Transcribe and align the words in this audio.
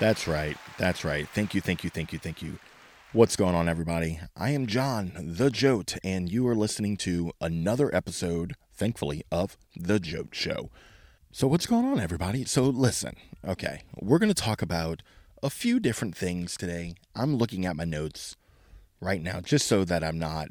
That's 0.00 0.26
right. 0.26 0.56
That's 0.78 1.04
right. 1.04 1.28
Thank 1.28 1.54
you, 1.54 1.60
thank 1.60 1.84
you, 1.84 1.90
thank 1.90 2.10
you, 2.10 2.18
thank 2.18 2.40
you. 2.40 2.58
What's 3.12 3.36
going 3.36 3.54
on, 3.54 3.68
everybody? 3.68 4.18
I 4.34 4.48
am 4.48 4.66
John, 4.66 5.12
the 5.14 5.50
Jote, 5.50 5.98
and 6.02 6.32
you 6.32 6.48
are 6.48 6.54
listening 6.54 6.96
to 6.98 7.32
another 7.38 7.94
episode, 7.94 8.54
thankfully, 8.72 9.24
of 9.30 9.58
The 9.76 10.00
Jote 10.00 10.34
Show. 10.34 10.70
So, 11.32 11.46
what's 11.46 11.66
going 11.66 11.84
on, 11.84 12.00
everybody? 12.00 12.46
So, 12.46 12.62
listen, 12.62 13.14
okay, 13.46 13.82
we're 14.00 14.18
going 14.18 14.32
to 14.32 14.42
talk 14.42 14.62
about 14.62 15.02
a 15.42 15.50
few 15.50 15.78
different 15.78 16.16
things 16.16 16.56
today. 16.56 16.94
I'm 17.14 17.36
looking 17.36 17.66
at 17.66 17.76
my 17.76 17.84
notes 17.84 18.36
right 19.02 19.20
now 19.20 19.42
just 19.42 19.66
so 19.66 19.84
that 19.84 20.02
I'm 20.02 20.18
not 20.18 20.48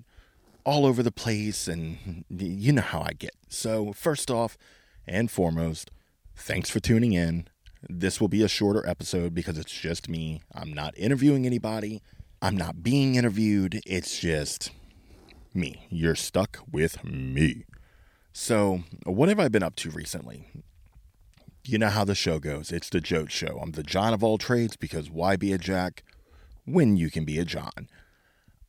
all 0.63 0.85
over 0.85 1.01
the 1.01 1.11
place, 1.11 1.67
and 1.67 2.23
you 2.29 2.71
know 2.71 2.83
how 2.83 3.01
I 3.01 3.13
get. 3.13 3.33
So, 3.47 3.93
first 3.93 4.29
off 4.29 4.59
and 5.07 5.31
foremost, 5.31 5.89
thanks 6.35 6.69
for 6.69 6.79
tuning 6.79 7.13
in. 7.13 7.47
This 7.87 8.19
will 8.19 8.27
be 8.27 8.43
a 8.43 8.47
shorter 8.47 8.85
episode 8.87 9.33
because 9.33 9.57
it's 9.57 9.71
just 9.71 10.09
me. 10.09 10.41
I'm 10.53 10.73
not 10.73 10.97
interviewing 10.97 11.45
anybody. 11.45 12.01
I'm 12.41 12.57
not 12.57 12.83
being 12.83 13.15
interviewed. 13.15 13.81
It's 13.85 14.19
just 14.19 14.71
me. 15.53 15.87
You're 15.89 16.15
stuck 16.15 16.59
with 16.71 17.03
me. 17.03 17.65
So, 18.33 18.83
what 19.05 19.29
have 19.29 19.39
I 19.39 19.47
been 19.47 19.63
up 19.63 19.75
to 19.77 19.89
recently? 19.89 20.47
You 21.65 21.77
know 21.77 21.89
how 21.89 22.03
the 22.03 22.15
show 22.15 22.39
goes. 22.39 22.71
It's 22.71 22.89
the 22.89 23.01
Jote 23.01 23.31
Show. 23.31 23.59
I'm 23.61 23.71
the 23.71 23.83
John 23.83 24.13
of 24.13 24.23
all 24.23 24.37
trades 24.37 24.75
because 24.75 25.09
why 25.09 25.35
be 25.35 25.53
a 25.53 25.57
Jack 25.57 26.03
when 26.65 26.97
you 26.97 27.09
can 27.09 27.25
be 27.25 27.37
a 27.39 27.45
John? 27.45 27.89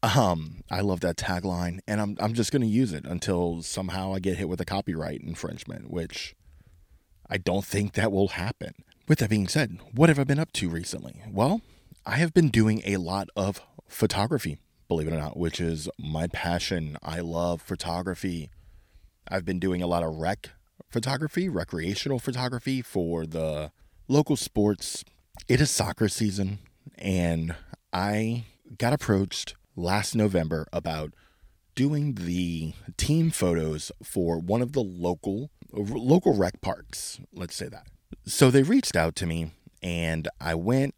Um, 0.03 0.63
I 0.71 0.81
love 0.81 1.01
that 1.01 1.17
tagline, 1.17 1.81
and 1.87 2.01
I'm 2.01 2.17
I'm 2.21 2.33
just 2.33 2.53
gonna 2.53 2.67
use 2.67 2.93
it 2.93 3.05
until 3.05 3.63
somehow 3.63 4.15
I 4.15 4.19
get 4.19 4.39
hit 4.39 4.49
with 4.49 4.61
a 4.61 4.65
copyright 4.65 5.21
infringement, 5.21 5.91
which 5.91 6.35
I 7.29 7.37
don't 7.37 7.65
think 7.65 7.93
that 7.93 8.11
will 8.11 8.29
happen. 8.29 8.75
With 9.11 9.19
that 9.19 9.29
being 9.29 9.49
said, 9.49 9.81
what 9.93 10.09
have 10.09 10.21
I 10.21 10.23
been 10.23 10.39
up 10.39 10.53
to 10.53 10.69
recently? 10.69 11.21
Well, 11.29 11.63
I 12.07 12.19
have 12.19 12.33
been 12.33 12.49
doing 12.49 12.81
a 12.87 12.99
lot 12.99 13.29
of 13.35 13.61
photography, 13.89 14.59
believe 14.87 15.09
it 15.09 15.13
or 15.13 15.19
not, 15.19 15.37
which 15.37 15.61
is 15.61 15.89
my 15.99 16.29
passion. 16.29 16.97
I 17.03 17.19
love 17.19 17.61
photography. 17.61 18.51
I've 19.27 19.45
been 19.45 19.59
doing 19.59 19.83
a 19.83 19.89
lot 19.89 20.05
of 20.05 20.15
rec 20.15 20.51
photography, 20.89 21.49
recreational 21.49 22.21
photography 22.21 22.83
for 22.83 23.27
the 23.27 23.73
local 24.07 24.37
sports. 24.37 25.05
It 25.49 25.61
is 25.61 25.73
soccer 25.73 26.09
season, 26.09 26.61
and 26.97 27.57
I 27.93 28.45
got 28.79 28.93
approached 28.93 29.57
last 29.75 30.15
November 30.15 30.69
about 30.73 31.15
doing 31.75 32.15
the 32.15 32.75
team 32.97 33.33
photos 33.33 33.91
for 34.05 34.39
one 34.39 34.63
of 34.63 34.73
the 34.73 34.85
local 34.85 35.51
local 35.73 36.37
rec 36.37 36.61
parks. 36.61 37.19
Let's 37.33 37.57
say 37.57 37.67
that. 37.71 37.89
So 38.25 38.51
they 38.51 38.63
reached 38.63 38.97
out 38.97 39.17
to 39.17 39.27
me, 39.27 39.53
and 39.83 40.29
I 40.41 40.55
went. 40.55 40.95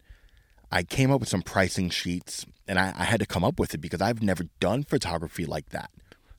I 0.70 0.82
came 0.82 1.10
up 1.10 1.20
with 1.20 1.28
some 1.28 1.42
pricing 1.42 1.90
sheets, 1.90 2.46
and 2.66 2.78
I, 2.78 2.94
I 2.96 3.04
had 3.04 3.20
to 3.20 3.26
come 3.26 3.44
up 3.44 3.58
with 3.58 3.74
it 3.74 3.78
because 3.78 4.00
I've 4.00 4.22
never 4.22 4.44
done 4.58 4.84
photography 4.84 5.44
like 5.44 5.68
that. 5.70 5.90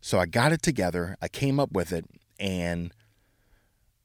So 0.01 0.19
I 0.19 0.25
got 0.25 0.51
it 0.51 0.61
together. 0.61 1.15
I 1.21 1.27
came 1.27 1.59
up 1.59 1.71
with 1.71 1.93
it, 1.93 2.05
and 2.39 2.91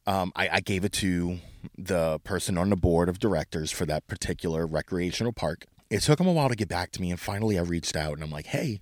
um, 0.06 0.32
I, 0.36 0.48
I 0.52 0.60
gave 0.60 0.84
it 0.84 0.92
to 0.94 1.38
the 1.76 2.18
person 2.20 2.58
on 2.58 2.70
the 2.70 2.76
board 2.76 3.08
of 3.08 3.18
directors 3.18 3.70
for 3.70 3.86
that 3.86 4.06
particular 4.06 4.66
recreational 4.66 5.32
park. 5.32 5.64
It 5.90 6.02
took 6.02 6.18
them 6.18 6.28
a 6.28 6.32
while 6.32 6.50
to 6.50 6.54
get 6.54 6.68
back 6.68 6.92
to 6.92 7.00
me, 7.00 7.10
and 7.10 7.18
finally 7.18 7.58
I 7.58 7.62
reached 7.62 7.96
out 7.96 8.12
and 8.12 8.22
I'm 8.22 8.30
like, 8.30 8.46
hey, 8.46 8.80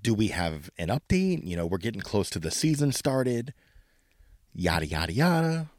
do 0.00 0.14
we 0.14 0.28
have 0.28 0.70
an 0.78 0.88
update? 0.88 1.44
You 1.44 1.56
know, 1.56 1.66
we're 1.66 1.78
getting 1.78 2.02
close 2.02 2.30
to 2.30 2.38
the 2.38 2.50
season 2.50 2.92
started, 2.92 3.54
yada, 4.54 4.86
yada, 4.86 5.12
yada 5.12 5.70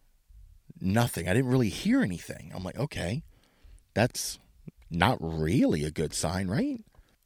nothing. 0.81 1.27
I 1.27 1.33
didn't 1.33 1.51
really 1.51 1.69
hear 1.69 2.01
anything. 2.01 2.51
I'm 2.55 2.63
like, 2.63 2.77
okay, 2.77 3.23
that's 3.93 4.39
not 4.89 5.17
really 5.19 5.83
a 5.83 5.91
good 5.91 6.13
sign, 6.13 6.47
right? 6.47 6.83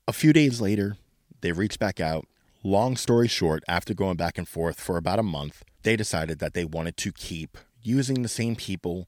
A 0.08 0.14
few 0.14 0.34
days 0.34 0.60
later, 0.60 0.98
they 1.42 1.52
reached 1.52 1.80
back 1.80 2.00
out. 2.00 2.26
Long 2.64 2.96
story 2.96 3.28
short, 3.28 3.64
after 3.68 3.94
going 3.94 4.16
back 4.18 4.38
and 4.38 4.48
forth 4.48 4.80
for 4.80 4.98
about 4.98 5.20
a 5.20 5.24
month, 5.24 5.64
they 5.84 5.96
decided 5.96 6.40
that 6.40 6.54
they 6.54 6.66
wanted 6.66 6.98
to 6.98 7.12
keep 7.12 7.58
using 7.82 8.22
the 8.22 8.30
same 8.30 8.56
people 8.56 9.08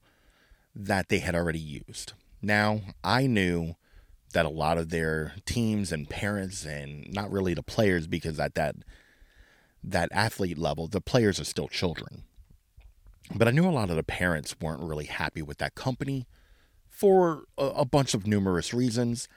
that 0.74 1.08
they 1.08 1.18
had 1.18 1.34
already 1.34 1.58
used. 1.58 2.12
Now, 2.42 2.80
I 3.02 3.26
knew 3.26 3.76
that 4.34 4.44
a 4.44 4.50
lot 4.50 4.76
of 4.76 4.90
their 4.90 5.32
teams 5.46 5.90
and 5.90 6.08
parents 6.08 6.66
and 6.66 7.10
not 7.12 7.30
really 7.30 7.54
the 7.54 7.62
players 7.62 8.06
because 8.06 8.38
at 8.38 8.54
that 8.54 8.76
that 9.82 10.08
athlete 10.12 10.58
level, 10.58 10.88
the 10.88 11.00
players 11.00 11.40
are 11.40 11.44
still 11.44 11.68
children. 11.68 12.24
But 13.34 13.48
I 13.48 13.50
knew 13.50 13.66
a 13.66 13.70
lot 13.70 13.90
of 13.90 13.96
the 13.96 14.02
parents 14.02 14.56
weren't 14.60 14.82
really 14.82 15.06
happy 15.06 15.42
with 15.42 15.58
that 15.58 15.74
company 15.74 16.26
for 16.88 17.44
a, 17.58 17.66
a 17.66 17.84
bunch 17.84 18.14
of 18.14 18.26
numerous 18.26 18.72
reasons. 18.72 19.28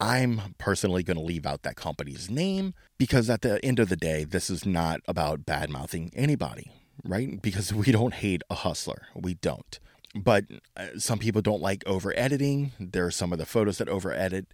I'm 0.00 0.54
personally 0.58 1.02
going 1.02 1.16
to 1.16 1.22
leave 1.22 1.46
out 1.46 1.62
that 1.62 1.76
company's 1.76 2.30
name 2.30 2.74
because 2.98 3.28
at 3.28 3.42
the 3.42 3.64
end 3.64 3.78
of 3.78 3.88
the 3.88 3.96
day, 3.96 4.24
this 4.24 4.48
is 4.50 4.64
not 4.64 5.00
about 5.08 5.46
bad 5.46 5.70
mouthing 5.70 6.12
anybody, 6.14 6.70
right? 7.04 7.40
Because 7.40 7.72
we 7.72 7.90
don't 7.92 8.14
hate 8.14 8.42
a 8.50 8.54
hustler. 8.54 9.06
We 9.14 9.34
don't. 9.34 9.80
But 10.14 10.44
uh, 10.76 10.98
some 10.98 11.18
people 11.18 11.42
don't 11.42 11.62
like 11.62 11.82
over 11.86 12.16
editing. 12.16 12.72
There 12.78 13.06
are 13.06 13.10
some 13.10 13.32
of 13.32 13.38
the 13.38 13.46
photos 13.46 13.78
that 13.78 13.88
over 13.88 14.12
edit 14.12 14.46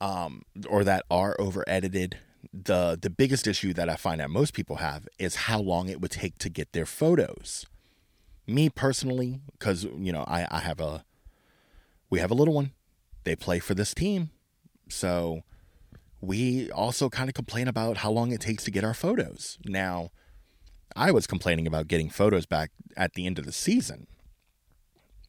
um, 0.00 0.42
or 0.68 0.84
that 0.84 1.04
are 1.10 1.36
over 1.38 1.64
edited. 1.66 2.18
The, 2.52 2.98
the 3.00 3.10
biggest 3.10 3.46
issue 3.46 3.72
that 3.74 3.88
I 3.88 3.96
find 3.96 4.20
that 4.20 4.30
most 4.30 4.54
people 4.54 4.76
have 4.76 5.06
is 5.18 5.34
how 5.36 5.60
long 5.60 5.88
it 5.88 6.00
would 6.00 6.10
take 6.10 6.38
to 6.38 6.48
get 6.48 6.72
their 6.72 6.86
photos 6.86 7.66
me 8.46 8.68
personally, 8.68 9.40
because 9.52 9.84
you 9.84 10.12
know 10.12 10.24
I, 10.26 10.46
I 10.50 10.60
have 10.60 10.80
a 10.80 11.04
we 12.08 12.18
have 12.20 12.30
a 12.30 12.34
little 12.34 12.54
one. 12.54 12.72
They 13.24 13.36
play 13.36 13.58
for 13.58 13.74
this 13.74 13.94
team, 13.94 14.30
so 14.88 15.42
we 16.20 16.70
also 16.70 17.08
kind 17.08 17.28
of 17.28 17.34
complain 17.34 17.68
about 17.68 17.98
how 17.98 18.10
long 18.10 18.32
it 18.32 18.40
takes 18.40 18.64
to 18.64 18.70
get 18.70 18.84
our 18.84 18.94
photos. 18.94 19.58
Now, 19.64 20.10
I 20.94 21.10
was 21.12 21.26
complaining 21.26 21.66
about 21.66 21.88
getting 21.88 22.10
photos 22.10 22.46
back 22.46 22.70
at 22.96 23.14
the 23.14 23.26
end 23.26 23.38
of 23.38 23.46
the 23.46 23.52
season. 23.52 24.06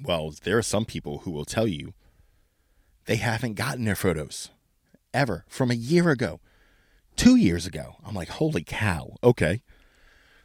Well, 0.03 0.33
there 0.43 0.57
are 0.57 0.63
some 0.63 0.85
people 0.85 1.19
who 1.19 1.31
will 1.31 1.45
tell 1.45 1.67
you 1.67 1.93
they 3.05 3.17
haven't 3.17 3.53
gotten 3.53 3.85
their 3.85 3.95
photos 3.95 4.49
ever 5.13 5.45
from 5.47 5.71
a 5.71 5.75
year 5.75 6.09
ago, 6.09 6.39
two 7.15 7.35
years 7.35 7.65
ago. 7.65 7.95
I'm 8.05 8.15
like, 8.15 8.29
holy 8.29 8.63
cow. 8.63 9.15
Okay. 9.23 9.61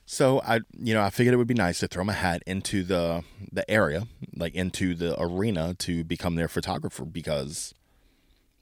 So 0.08 0.40
I, 0.42 0.60
you 0.78 0.94
know, 0.94 1.02
I 1.02 1.10
figured 1.10 1.34
it 1.34 1.36
would 1.36 1.48
be 1.48 1.54
nice 1.54 1.80
to 1.80 1.88
throw 1.88 2.04
my 2.04 2.12
hat 2.12 2.42
into 2.46 2.84
the 2.84 3.24
the 3.50 3.68
area, 3.68 4.06
like 4.36 4.54
into 4.54 4.94
the 4.94 5.20
arena, 5.20 5.74
to 5.80 6.04
become 6.04 6.36
their 6.36 6.48
photographer 6.48 7.04
because 7.04 7.74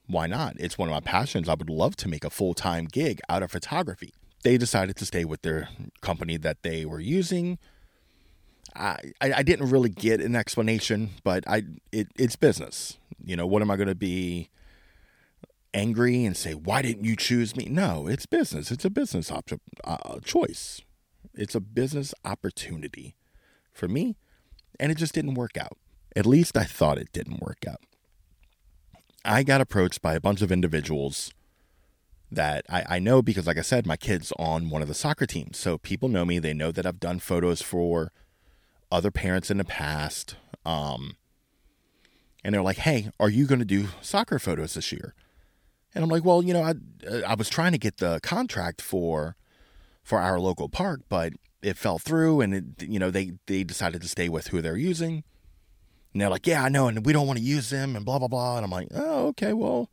why 0.07 0.27
not? 0.27 0.57
It's 0.59 0.79
one 0.79 0.89
of 0.89 0.95
my 0.95 1.01
passions. 1.01 1.49
I 1.49 1.55
would 1.55 1.69
love 1.69 1.97
to 1.97 2.09
make 2.09 2.25
a 2.25 2.31
full 2.31 2.55
time 2.55 2.87
gig 2.87 3.21
out 3.29 3.43
of 3.43 3.51
photography. 3.51 4.15
They 4.43 4.57
decided 4.57 4.97
to 4.97 5.07
stay 5.07 5.27
with 5.27 5.43
their 5.43 5.69
company 6.01 6.39
that 6.39 6.63
they 6.63 6.87
were 6.87 7.01
using. 7.01 7.59
I, 8.75 9.13
I, 9.21 9.33
I 9.35 9.43
didn't 9.43 9.71
really 9.71 9.91
get 9.91 10.21
an 10.21 10.35
explanation, 10.35 11.11
but 11.25 11.45
I 11.47 11.65
it, 11.93 12.09
it's 12.17 12.37
business. 12.37 12.97
You 13.23 13.37
know, 13.37 13.47
what 13.47 13.61
am 13.61 13.71
I 13.71 13.77
going 13.77 13.89
to 13.89 13.95
be 13.95 14.49
angry 15.75 16.25
and 16.25 16.37
say, 16.37 16.55
why 16.55 16.81
didn't 16.81 17.05
you 17.05 17.17
choose 17.17 17.55
me? 17.55 17.67
No, 17.67 18.07
it's 18.07 18.25
business. 18.25 18.71
It's 18.71 18.85
a 18.87 18.91
business 18.91 19.31
option 19.31 19.61
uh, 19.85 20.21
choice. 20.25 20.81
It's 21.37 21.55
a 21.55 21.61
business 21.61 22.15
opportunity 22.25 23.17
for 23.73 23.89
me, 23.89 24.17
and 24.79 24.93
it 24.93 24.99
just 24.99 25.15
didn't 25.15 25.35
work 25.35 25.57
out. 25.57 25.77
At 26.17 26.27
least 26.27 26.57
I 26.57 26.65
thought 26.65 26.99
it 26.99 27.13
didn't 27.13 27.43
work 27.43 27.65
out. 27.69 27.81
I 29.25 29.43
got 29.43 29.61
approached 29.61 30.03
by 30.03 30.15
a 30.15 30.21
bunch 30.21 30.43
of 30.43 30.53
individuals 30.53 31.33
that 32.31 32.65
I, 32.69 32.85
I 32.89 32.99
know 32.99 33.23
because, 33.23 33.47
like 33.47 33.59
I 33.59 33.63
said, 33.63 33.87
my 33.87 33.97
kid's 33.97 34.33
on 34.39 34.71
one 34.71 34.83
of 34.83 34.89
the 34.89 34.95
soccer 34.95 35.27
teams. 35.27 35.59
So 35.59 35.79
people 35.79 36.09
know 36.09 36.25
me. 36.25 36.39
They 36.39 36.55
know 36.55 36.71
that 36.73 36.87
I've 36.87 37.01
done 37.01 37.19
photos 37.19 37.63
for 37.63 38.13
other 38.93 39.11
parents 39.11 39.51
in 39.51 39.57
the 39.57 39.65
past. 39.65 40.37
Um, 40.65 41.17
and 42.45 42.55
they're 42.55 42.63
like, 42.63 42.79
hey, 42.79 43.11
are 43.19 43.31
you 43.31 43.47
going 43.47 43.61
to 43.61 43.65
do 43.65 43.89
soccer 44.01 44.39
photos 44.39 44.75
this 44.75 44.93
year? 44.93 45.15
And 45.95 46.05
I'm 46.05 46.11
like, 46.11 46.25
well, 46.25 46.43
you 46.43 46.53
know, 46.53 46.63
I, 46.63 46.75
I 47.27 47.35
was 47.35 47.49
trying 47.49 47.73
to 47.73 47.79
get 47.79 47.99
the 47.99 48.21
contract 48.23 48.83
for 48.83 49.37
for 50.05 50.21
our 50.21 50.39
local 50.39 50.69
park, 50.69 51.01
but 51.09 51.33
it 51.63 51.79
fell 51.79 51.99
through 51.99 52.43
and 52.43 52.55
it, 52.55 52.65
you 52.87 52.99
know, 52.99 53.11
they, 53.11 53.33
they 53.47 53.65
decided 53.65 54.03
to 54.03 54.09
stay 54.09 54.29
with 54.29 54.49
who 54.49 54.61
they're 54.61 54.77
using. 54.77 55.25
And 56.13 56.21
they're 56.21 56.29
like, 56.29 56.47
yeah, 56.47 56.63
I 56.63 56.69
know. 56.69 56.87
And 56.87 57.05
we 57.05 57.13
don't 57.13 57.27
want 57.27 57.39
to 57.39 57.45
use 57.45 57.71
them 57.71 57.97
and 57.97 58.05
blah, 58.05 58.19
blah, 58.19 58.29
blah. 58.29 58.57
And 58.57 58.65
I'm 58.65 58.71
like, 58.71 58.89
oh, 58.95 59.29
okay, 59.29 59.55
well, 59.55 59.91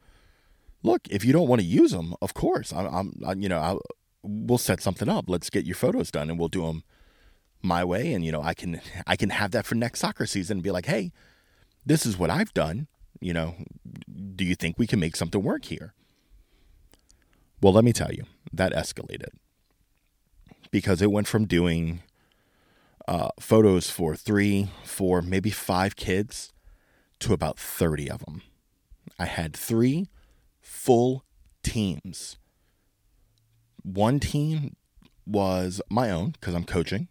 look, 0.83 1.07
if 1.09 1.23
you 1.25 1.31
don't 1.31 1.47
want 1.47 1.61
to 1.61 1.67
use 1.67 1.91
them, 1.91 2.13
of 2.21 2.33
course, 2.33 2.73
I'm, 2.73 2.85
I'm 2.87 3.21
I, 3.25 3.33
you 3.33 3.49
know, 3.49 3.57
I, 3.57 3.77
we'll 4.21 4.57
set 4.57 4.81
something 4.81 5.09
up. 5.09 5.25
Let's 5.27 5.49
get 5.49 5.65
your 5.65 5.75
photos 5.75 6.11
done 6.11 6.29
and 6.29 6.37
we'll 6.37 6.49
do 6.49 6.65
them 6.65 6.83
my 7.63 7.83
way. 7.85 8.13
And, 8.13 8.23
you 8.25 8.33
know, 8.33 8.43
I 8.43 8.53
can, 8.53 8.81
I 9.07 9.15
can 9.15 9.29
have 9.29 9.51
that 9.51 9.65
for 9.65 9.75
next 9.75 10.01
soccer 10.01 10.25
season 10.25 10.57
and 10.57 10.63
be 10.63 10.71
like, 10.71 10.85
Hey, 10.85 11.13
this 11.85 12.05
is 12.05 12.19
what 12.19 12.29
I've 12.29 12.53
done. 12.53 12.87
You 13.21 13.33
know, 13.33 13.55
do 14.35 14.43
you 14.43 14.55
think 14.55 14.77
we 14.77 14.87
can 14.87 14.99
make 14.99 15.15
something 15.15 15.41
work 15.41 15.65
here? 15.65 15.93
Well, 17.61 17.73
let 17.73 17.83
me 17.85 17.93
tell 17.93 18.11
you, 18.11 18.23
that 18.51 18.73
escalated 18.73 19.29
because 20.71 21.01
it 21.01 21.11
went 21.11 21.27
from 21.27 21.45
doing 21.45 22.01
uh, 23.07 23.29
photos 23.39 23.89
for 23.89 24.15
three, 24.15 24.69
four, 24.83 25.21
maybe 25.21 25.49
five 25.49 25.95
kids 25.95 26.53
to 27.19 27.33
about 27.33 27.59
30 27.59 28.09
of 28.09 28.25
them. 28.25 28.41
I 29.19 29.25
had 29.25 29.55
three 29.55 30.09
full 30.61 31.25
teams. 31.63 32.37
One 33.83 34.19
team 34.19 34.75
was 35.25 35.81
my 35.89 36.09
own 36.09 36.31
because 36.31 36.53
I'm 36.53 36.63
coaching, 36.63 37.07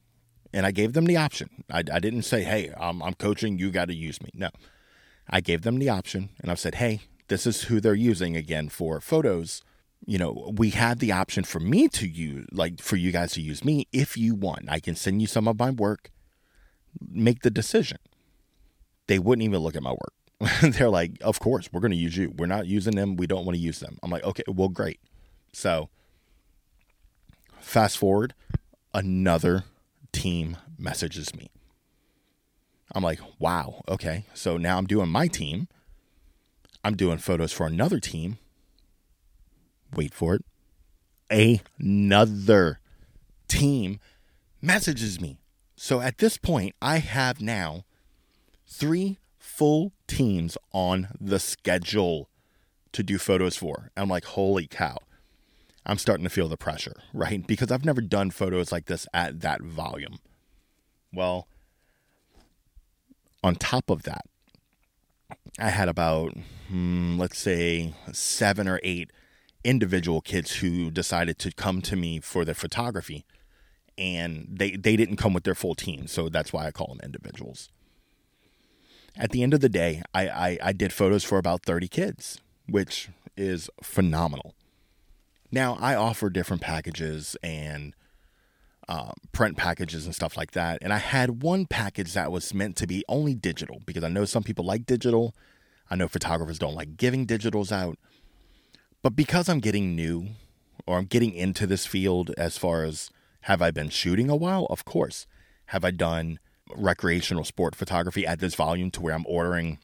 and 0.52 0.66
I 0.66 0.70
gave 0.70 0.92
them 0.92 1.04
the 1.04 1.16
option. 1.16 1.64
I, 1.70 1.78
I 1.92 1.98
didn't 1.98 2.22
say, 2.22 2.42
hey, 2.42 2.72
I'm, 2.78 3.02
I'm 3.02 3.14
coaching, 3.14 3.58
you 3.58 3.70
got 3.70 3.88
to 3.88 3.94
use 3.94 4.22
me. 4.22 4.30
No. 4.34 4.50
I 5.28 5.40
gave 5.40 5.62
them 5.62 5.78
the 5.78 5.88
option, 5.88 6.30
and 6.40 6.50
I've 6.50 6.58
said, 6.58 6.76
hey, 6.76 7.00
this 7.28 7.46
is 7.46 7.64
who 7.64 7.80
they're 7.80 7.94
using 7.94 8.36
again 8.36 8.68
for 8.68 9.00
photos. 9.00 9.62
You 10.06 10.18
know, 10.18 10.52
we 10.56 10.70
had 10.70 10.98
the 10.98 11.12
option 11.12 11.44
for 11.44 11.60
me 11.60 11.88
to 11.88 12.08
use, 12.08 12.46
like 12.52 12.80
for 12.80 12.96
you 12.96 13.12
guys 13.12 13.32
to 13.32 13.40
use 13.40 13.64
me 13.64 13.86
if 13.92 14.16
you 14.16 14.34
want. 14.34 14.64
I 14.68 14.80
can 14.80 14.96
send 14.96 15.20
you 15.20 15.26
some 15.26 15.46
of 15.46 15.58
my 15.58 15.70
work, 15.70 16.10
make 17.08 17.42
the 17.42 17.50
decision. 17.50 17.98
They 19.06 19.18
wouldn't 19.18 19.44
even 19.44 19.60
look 19.60 19.76
at 19.76 19.82
my 19.82 19.92
work. 19.92 20.14
they're 20.62 20.88
like, 20.88 21.18
of 21.20 21.38
course, 21.38 21.68
we're 21.72 21.80
going 21.80 21.90
to 21.90 21.96
use 21.96 22.16
you. 22.16 22.32
We're 22.36 22.46
not 22.46 22.66
using 22.66 22.96
them. 22.96 23.16
We 23.16 23.26
don't 23.26 23.44
want 23.44 23.56
to 23.56 23.62
use 23.62 23.80
them. 23.80 23.98
I'm 24.02 24.10
like, 24.10 24.24
okay, 24.24 24.42
well, 24.48 24.68
great. 24.68 25.00
So, 25.52 25.90
fast 27.58 27.98
forward, 27.98 28.34
another 28.94 29.64
team 30.12 30.56
messages 30.78 31.34
me. 31.34 31.50
I'm 32.92 33.02
like, 33.02 33.20
wow, 33.38 33.82
okay. 33.88 34.24
So 34.34 34.56
now 34.56 34.78
I'm 34.78 34.86
doing 34.86 35.08
my 35.08 35.28
team. 35.28 35.68
I'm 36.82 36.96
doing 36.96 37.18
photos 37.18 37.52
for 37.52 37.66
another 37.66 38.00
team. 38.00 38.38
Wait 39.94 40.14
for 40.14 40.36
it. 40.36 40.44
Another 41.78 42.80
team 43.48 44.00
messages 44.60 45.20
me. 45.20 45.38
So 45.76 46.00
at 46.00 46.18
this 46.18 46.36
point, 46.36 46.74
I 46.82 46.98
have 46.98 47.40
now 47.40 47.84
three 48.66 49.18
full 49.38 49.92
teams 50.06 50.56
on 50.72 51.08
the 51.20 51.38
schedule 51.38 52.28
to 52.92 53.02
do 53.02 53.18
photos 53.18 53.56
for. 53.56 53.90
I'm 53.96 54.08
like, 54.08 54.24
holy 54.24 54.66
cow. 54.66 54.98
I'm 55.86 55.98
starting 55.98 56.24
to 56.24 56.30
feel 56.30 56.48
the 56.48 56.56
pressure, 56.56 56.96
right? 57.14 57.46
Because 57.46 57.70
I've 57.70 57.84
never 57.84 58.00
done 58.00 58.30
photos 58.30 58.72
like 58.72 58.86
this 58.86 59.06
at 59.14 59.40
that 59.40 59.62
volume. 59.62 60.18
Well, 61.12 61.48
on 63.42 63.56
top 63.56 63.90
of 63.90 64.02
that, 64.02 64.26
I 65.58 65.70
had 65.70 65.88
about, 65.88 66.34
hmm, 66.68 67.18
let's 67.18 67.38
say, 67.38 67.94
seven 68.12 68.68
or 68.68 68.80
eight 68.82 69.10
individual 69.64 70.20
kids 70.20 70.56
who 70.56 70.90
decided 70.90 71.38
to 71.40 71.52
come 71.52 71.82
to 71.82 71.96
me 71.96 72.20
for 72.20 72.44
their 72.44 72.54
photography. 72.54 73.24
And 73.98 74.46
they, 74.50 74.72
they 74.72 74.96
didn't 74.96 75.16
come 75.16 75.34
with 75.34 75.44
their 75.44 75.54
full 75.54 75.74
team. 75.74 76.06
So 76.06 76.28
that's 76.28 76.52
why 76.52 76.66
I 76.66 76.70
call 76.70 76.88
them 76.88 77.00
individuals. 77.02 77.70
At 79.16 79.30
the 79.30 79.42
end 79.42 79.52
of 79.52 79.60
the 79.60 79.68
day, 79.68 80.02
I, 80.14 80.28
I, 80.28 80.58
I 80.62 80.72
did 80.72 80.92
photos 80.92 81.24
for 81.24 81.36
about 81.36 81.64
30 81.64 81.88
kids, 81.88 82.40
which 82.66 83.10
is 83.36 83.68
phenomenal. 83.82 84.54
Now, 85.52 85.76
I 85.80 85.96
offer 85.96 86.30
different 86.30 86.62
packages 86.62 87.36
and 87.42 87.94
um, 88.90 89.14
print 89.32 89.56
packages 89.56 90.04
and 90.04 90.14
stuff 90.14 90.36
like 90.36 90.50
that. 90.52 90.78
And 90.82 90.92
I 90.92 90.98
had 90.98 91.42
one 91.42 91.66
package 91.66 92.14
that 92.14 92.32
was 92.32 92.52
meant 92.52 92.76
to 92.76 92.86
be 92.86 93.04
only 93.08 93.34
digital 93.34 93.80
because 93.86 94.02
I 94.04 94.08
know 94.08 94.24
some 94.24 94.42
people 94.42 94.64
like 94.64 94.86
digital. 94.86 95.34
I 95.90 95.96
know 95.96 96.08
photographers 96.08 96.58
don't 96.58 96.74
like 96.74 96.96
giving 96.96 97.26
digitals 97.26 97.72
out. 97.72 97.98
But 99.02 99.16
because 99.16 99.48
I'm 99.48 99.60
getting 99.60 99.96
new 99.96 100.28
or 100.86 100.98
I'm 100.98 101.06
getting 101.06 101.32
into 101.32 101.66
this 101.66 101.86
field 101.86 102.32
as 102.36 102.58
far 102.58 102.84
as 102.84 103.10
have 103.42 103.62
I 103.62 103.70
been 103.70 103.88
shooting 103.88 104.28
a 104.28 104.36
while? 104.36 104.66
Of 104.66 104.84
course. 104.84 105.26
Have 105.66 105.84
I 105.84 105.90
done 105.90 106.38
recreational 106.76 107.44
sport 107.44 107.74
photography 107.74 108.26
at 108.26 108.40
this 108.40 108.54
volume 108.54 108.90
to 108.92 109.00
where 109.00 109.14
I'm 109.14 109.24
ordering 109.26 109.78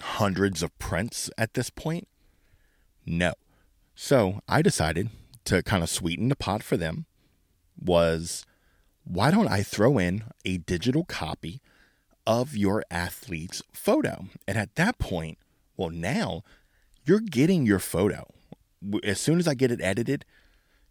hundreds 0.00 0.62
of 0.62 0.76
prints 0.78 1.30
at 1.36 1.54
this 1.54 1.68
point? 1.68 2.08
No. 3.04 3.34
So 3.94 4.40
I 4.48 4.62
decided 4.62 5.10
to 5.44 5.62
kind 5.62 5.82
of 5.82 5.90
sweeten 5.90 6.28
the 6.28 6.36
pot 6.36 6.62
for 6.62 6.76
them 6.76 7.06
was 7.78 8.46
why 9.04 9.30
don't 9.30 9.48
I 9.48 9.62
throw 9.62 9.98
in 9.98 10.24
a 10.44 10.58
digital 10.58 11.04
copy 11.04 11.60
of 12.26 12.56
your 12.56 12.84
athlete's 12.90 13.62
photo? 13.72 14.26
And 14.46 14.56
at 14.56 14.76
that 14.76 14.98
point, 14.98 15.38
well, 15.76 15.90
now 15.90 16.42
you're 17.10 17.20
getting 17.20 17.66
your 17.66 17.80
photo. 17.80 18.24
As 19.02 19.18
soon 19.18 19.40
as 19.40 19.48
I 19.48 19.54
get 19.54 19.72
it 19.72 19.80
edited, 19.82 20.24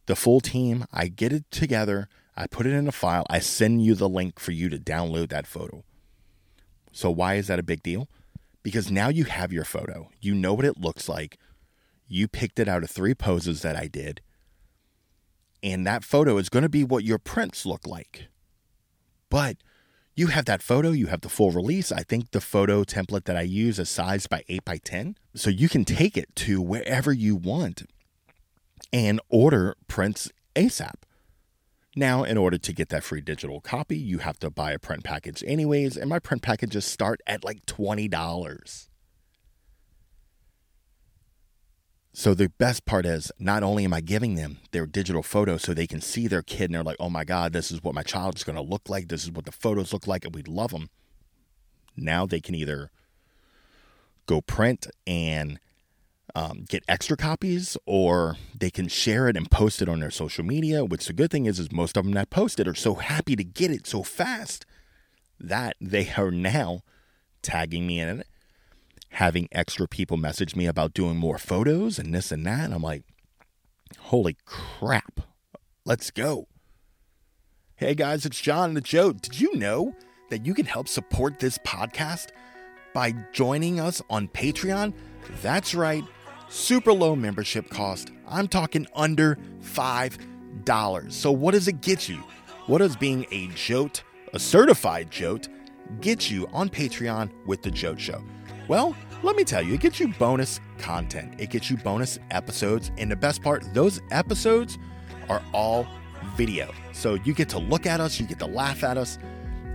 the 0.05 0.17
full 0.17 0.41
team, 0.41 0.85
I 0.91 1.07
get 1.07 1.31
it 1.31 1.49
together, 1.49 2.09
I 2.35 2.45
put 2.45 2.65
it 2.65 2.73
in 2.73 2.89
a 2.89 2.91
file, 2.91 3.25
I 3.29 3.39
send 3.39 3.85
you 3.85 3.95
the 3.95 4.09
link 4.09 4.37
for 4.37 4.51
you 4.51 4.67
to 4.67 4.77
download 4.77 5.29
that 5.29 5.47
photo. 5.47 5.85
So, 6.91 7.09
why 7.09 7.35
is 7.35 7.47
that 7.47 7.57
a 7.57 7.63
big 7.63 7.83
deal? 7.83 8.09
Because 8.63 8.91
now 8.91 9.07
you 9.07 9.23
have 9.23 9.53
your 9.53 9.63
photo. 9.63 10.09
You 10.19 10.35
know 10.35 10.53
what 10.53 10.65
it 10.65 10.77
looks 10.77 11.07
like. 11.07 11.37
You 12.07 12.27
picked 12.27 12.59
it 12.59 12.67
out 12.67 12.83
of 12.83 12.89
three 12.89 13.15
poses 13.15 13.61
that 13.61 13.77
I 13.77 13.87
did 13.87 14.21
and 15.61 15.85
that 15.85 16.03
photo 16.03 16.37
is 16.37 16.49
going 16.49 16.63
to 16.63 16.69
be 16.69 16.83
what 16.83 17.03
your 17.03 17.17
prints 17.17 17.65
look 17.65 17.85
like. 17.85 18.27
But 19.29 19.57
you 20.19 20.27
have 20.27 20.43
that 20.43 20.61
photo, 20.61 20.91
you 20.91 21.07
have 21.07 21.21
the 21.21 21.29
full 21.29 21.49
release. 21.49 21.93
I 21.93 22.03
think 22.03 22.31
the 22.31 22.41
photo 22.41 22.83
template 22.83 23.23
that 23.23 23.37
I 23.37 23.43
use 23.43 23.79
is 23.79 23.89
sized 23.89 24.29
by 24.29 24.43
8 24.49 24.65
by 24.65 24.77
10. 24.77 25.15
So 25.33 25.49
you 25.49 25.69
can 25.69 25.85
take 25.85 26.17
it 26.17 26.35
to 26.35 26.61
wherever 26.61 27.13
you 27.13 27.37
want 27.37 27.83
and 28.91 29.21
order 29.29 29.77
prints 29.87 30.29
ASAP. 30.57 30.95
Now, 31.95 32.23
in 32.23 32.37
order 32.37 32.57
to 32.57 32.73
get 32.73 32.89
that 32.89 33.05
free 33.05 33.21
digital 33.21 33.61
copy, 33.61 33.97
you 33.97 34.17
have 34.17 34.37
to 34.39 34.49
buy 34.49 34.73
a 34.73 34.79
print 34.79 35.05
package 35.05 35.41
anyways, 35.47 35.95
and 35.95 36.09
my 36.09 36.19
print 36.19 36.43
packages 36.43 36.83
start 36.83 37.21
at 37.25 37.45
like 37.45 37.65
$20. 37.65 38.88
So 42.11 42.33
the 42.33 42.49
best 42.49 42.85
part 42.85 43.05
is 43.05 43.31
not 43.39 43.63
only 43.63 43.85
am 43.85 43.93
I 43.93 44.01
giving 44.01 44.35
them 44.35 44.57
their 44.71 44.85
digital 44.85 45.23
photo 45.23 45.57
so 45.57 45.73
they 45.73 45.87
can 45.87 46.01
see 46.01 46.27
their 46.27 46.41
kid 46.41 46.65
and 46.65 46.75
they're 46.75 46.83
like, 46.83 46.97
oh 46.99 47.09
my 47.09 47.23
God, 47.23 47.53
this 47.53 47.71
is 47.71 47.83
what 47.83 47.95
my 47.95 48.03
child 48.03 48.35
is 48.35 48.43
going 48.43 48.55
to 48.55 48.61
look 48.61 48.89
like. 48.89 49.07
This 49.07 49.23
is 49.23 49.31
what 49.31 49.45
the 49.45 49.51
photos 49.51 49.93
look 49.93 50.07
like, 50.07 50.25
and 50.25 50.33
we 50.33 50.41
love 50.43 50.71
them. 50.71 50.89
Now 51.95 52.25
they 52.25 52.39
can 52.41 52.55
either 52.55 52.91
go 54.25 54.41
print 54.41 54.87
and 55.07 55.59
um, 56.35 56.65
get 56.67 56.83
extra 56.87 57.17
copies 57.17 57.77
or 57.85 58.37
they 58.57 58.69
can 58.69 58.87
share 58.87 59.27
it 59.27 59.35
and 59.35 59.49
post 59.49 59.81
it 59.81 59.89
on 59.89 59.99
their 59.99 60.11
social 60.11 60.45
media 60.45 60.85
which 60.85 61.07
the 61.07 61.13
good 61.13 61.31
thing 61.31 61.47
is 61.47 61.57
is 61.57 61.71
most 61.71 61.97
of 61.97 62.05
them 62.05 62.13
that 62.13 62.29
post 62.29 62.59
it 62.59 62.67
are 62.67 62.75
so 62.75 62.93
happy 62.93 63.35
to 63.35 63.43
get 63.43 63.71
it 63.71 63.87
so 63.87 64.03
fast 64.03 64.65
that 65.39 65.75
they 65.81 66.11
are 66.15 66.29
now 66.29 66.81
tagging 67.41 67.87
me 67.87 67.99
in 67.99 68.19
it 68.19 68.27
having 69.11 69.47
extra 69.51 69.87
people 69.87 70.17
message 70.17 70.55
me 70.55 70.65
about 70.65 70.93
doing 70.93 71.17
more 71.17 71.37
photos 71.37 71.99
and 71.99 72.13
this 72.13 72.31
and 72.31 72.45
that. 72.45 72.65
And 72.65 72.73
I'm 72.73 72.81
like, 72.81 73.03
holy 73.97 74.37
crap, 74.45 75.21
let's 75.85 76.11
go. 76.11 76.47
Hey 77.75 77.95
guys, 77.95 78.25
it's 78.25 78.39
John 78.41 78.73
the 78.73 78.81
Jote. 78.81 79.21
Did 79.21 79.39
you 79.39 79.55
know 79.55 79.95
that 80.29 80.45
you 80.45 80.53
can 80.53 80.65
help 80.65 80.87
support 80.87 81.39
this 81.39 81.57
podcast 81.59 82.27
by 82.93 83.13
joining 83.31 83.79
us 83.79 84.01
on 84.09 84.27
Patreon? 84.27 84.93
That's 85.41 85.73
right, 85.73 86.03
super 86.49 86.91
low 86.91 87.15
membership 87.15 87.69
cost. 87.69 88.11
I'm 88.27 88.47
talking 88.47 88.85
under 88.95 89.37
$5. 89.61 91.11
So, 91.11 91.31
what 91.31 91.51
does 91.51 91.67
it 91.67 91.81
get 91.81 92.09
you? 92.09 92.21
What 92.67 92.79
does 92.79 92.95
being 92.95 93.25
a 93.31 93.47
Jote, 93.47 94.01
a 94.33 94.39
certified 94.39 95.09
Jote, 95.09 95.47
get 96.01 96.29
you 96.29 96.47
on 96.53 96.69
Patreon 96.69 97.31
with 97.45 97.63
The 97.63 97.71
Jote 97.71 97.99
Show? 97.99 98.21
Well, 98.69 98.95
let 99.23 99.35
me 99.35 99.43
tell 99.43 99.63
you, 99.63 99.73
it 99.73 99.79
gets 99.81 99.99
you 99.99 100.09
bonus 100.09 100.59
content. 100.77 101.33
It 101.39 101.49
gets 101.49 101.71
you 101.71 101.77
bonus 101.77 102.19
episodes. 102.29 102.91
And 102.99 103.09
the 103.09 103.15
best 103.15 103.41
part, 103.41 103.65
those 103.73 103.99
episodes 104.11 104.77
are 105.27 105.41
all 105.53 105.87
video. 106.35 106.71
So 106.93 107.15
you 107.15 107.33
get 107.33 107.49
to 107.49 107.57
look 107.57 107.87
at 107.87 107.99
us, 107.99 108.19
you 108.19 108.27
get 108.27 108.37
to 108.39 108.45
laugh 108.45 108.83
at 108.83 108.95
us. 108.95 109.17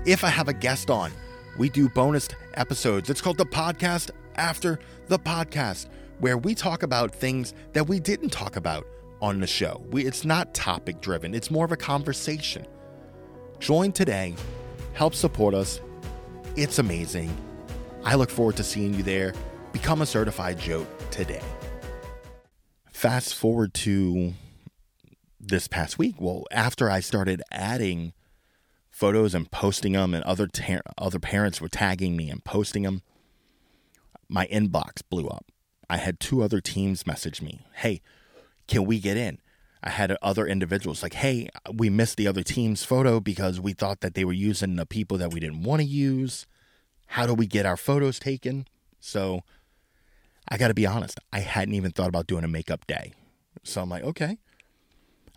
If 0.07 0.23
I 0.23 0.29
have 0.29 0.47
a 0.47 0.53
guest 0.53 0.91
on, 0.91 1.11
we 1.59 1.69
do 1.69 1.89
bonus 1.89 2.29
episodes. 2.55 3.11
It's 3.11 3.21
called 3.21 3.37
the 3.37 3.47
podcast 3.47 4.13
after 4.37 4.79
the 5.09 5.19
podcast, 5.19 5.89
where 6.21 6.39
we 6.39 6.55
talk 6.55 6.85
about 6.85 7.13
things 7.13 7.53
that 7.73 7.89
we 7.89 7.99
didn't 7.99 8.31
talk 8.31 8.55
about 8.55 8.87
on 9.21 9.41
the 9.41 9.47
show. 9.49 9.85
We, 9.91 10.07
it's 10.07 10.25
not 10.25 10.55
topic 10.55 11.01
driven, 11.01 11.35
it's 11.35 11.51
more 11.51 11.65
of 11.65 11.73
a 11.73 11.77
conversation. 11.77 12.65
Join 13.59 13.91
today, 13.91 14.37
help 14.93 15.17
support 15.17 15.53
us. 15.53 15.81
It's 16.55 16.79
amazing. 16.79 17.37
I 18.05 18.17
look 18.17 18.31
forward 18.31 18.57
to 18.57 18.65
seeing 18.65 18.93
you 18.95 19.03
there. 19.03 19.33
Become 19.73 20.03
a 20.03 20.07
certified 20.07 20.59
Jote 20.59 20.87
today. 21.11 21.43
Fast 22.93 23.35
forward 23.35 23.73
to 23.75 24.35
this 25.41 25.69
past 25.69 25.99
week. 25.99 26.17
Well, 26.21 26.45
after 26.51 26.91
I 26.91 27.01
started 27.01 27.43
adding 27.51 28.13
photos 28.91 29.35
and 29.35 29.51
posting 29.51 29.93
them, 29.93 30.13
and 30.15 30.23
other 30.25 30.49
other 30.99 31.19
parents 31.19 31.61
were 31.61 31.69
tagging 31.69 32.15
me 32.17 32.29
and 32.31 32.45
posting 32.45 32.83
them, 32.83 33.03
my 34.29 34.47
inbox 34.49 35.03
blew 35.09 35.27
up. 35.29 35.47
I 35.89 35.97
had 35.97 36.21
two 36.21 36.43
other 36.43 36.61
teams 36.61 37.07
message 37.07 37.41
me, 37.41 37.67
"Hey, 37.77 38.03
can 38.69 38.85
we 38.85 39.01
get 39.01 39.17
in?" 39.17 39.39
I 39.83 39.91
had 39.91 40.17
other 40.23 40.47
individuals 40.47 41.03
like, 41.03 41.15
"Hey, 41.15 41.49
we 41.73 41.91
missed 41.91 42.17
the 42.17 42.29
other 42.29 42.43
team's 42.43 42.85
photo 42.85 43.19
because 43.19 43.61
we 43.61 43.73
thought 43.73 44.01
that 44.01 44.15
they 44.15 44.25
were 44.25 44.33
using 44.33 44.77
the 44.77 44.87
people 44.87 45.19
that 45.19 45.33
we 45.33 45.41
didn't 45.41 45.63
want 45.63 45.81
to 45.81 45.87
use." 45.87 46.47
How 47.15 47.27
do 47.27 47.35
we 47.35 47.47
get 47.47 47.65
our 47.65 47.77
photos 47.77 48.19
taken? 48.19 48.67
So 48.99 49.43
I 50.49 50.57
got 50.57 50.67
to 50.67 50.75
be 50.75 50.85
honest, 50.85 51.21
I 51.33 51.39
hadn't 51.39 51.75
even 51.75 51.93
thought 51.93 52.09
about 52.09 52.27
doing 52.27 52.43
a 52.43 52.49
makeup 52.49 52.89
day. 52.89 53.13
So 53.63 53.83
I'm 53.83 53.89
like, 53.89 54.03
okay. 54.03 54.39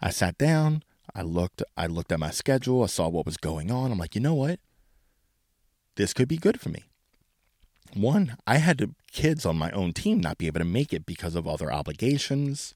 I 0.01 0.09
sat 0.09 0.39
down, 0.39 0.81
I 1.13 1.21
looked 1.21 1.61
I 1.77 1.85
looked 1.85 2.11
at 2.11 2.19
my 2.19 2.31
schedule, 2.31 2.81
I 2.81 2.87
saw 2.87 3.09
what 3.09 3.27
was 3.27 3.37
going 3.37 3.69
on. 3.69 3.91
I'm 3.91 3.99
like, 3.99 4.15
"You 4.15 4.21
know 4.21 4.33
what? 4.33 4.59
This 5.97 6.13
could 6.13 6.27
be 6.27 6.37
good 6.37 6.59
for 6.59 6.69
me." 6.69 6.85
One, 7.93 8.37
I 8.47 8.57
had 8.57 8.79
to, 8.79 8.95
kids 9.11 9.45
on 9.45 9.55
my 9.55 9.69
own 9.69 9.93
team 9.93 10.19
not 10.19 10.39
be 10.39 10.47
able 10.47 10.61
to 10.61 10.65
make 10.65 10.93
it 10.93 11.05
because 11.05 11.35
of 11.35 11.47
other 11.47 11.71
obligations. 11.71 12.73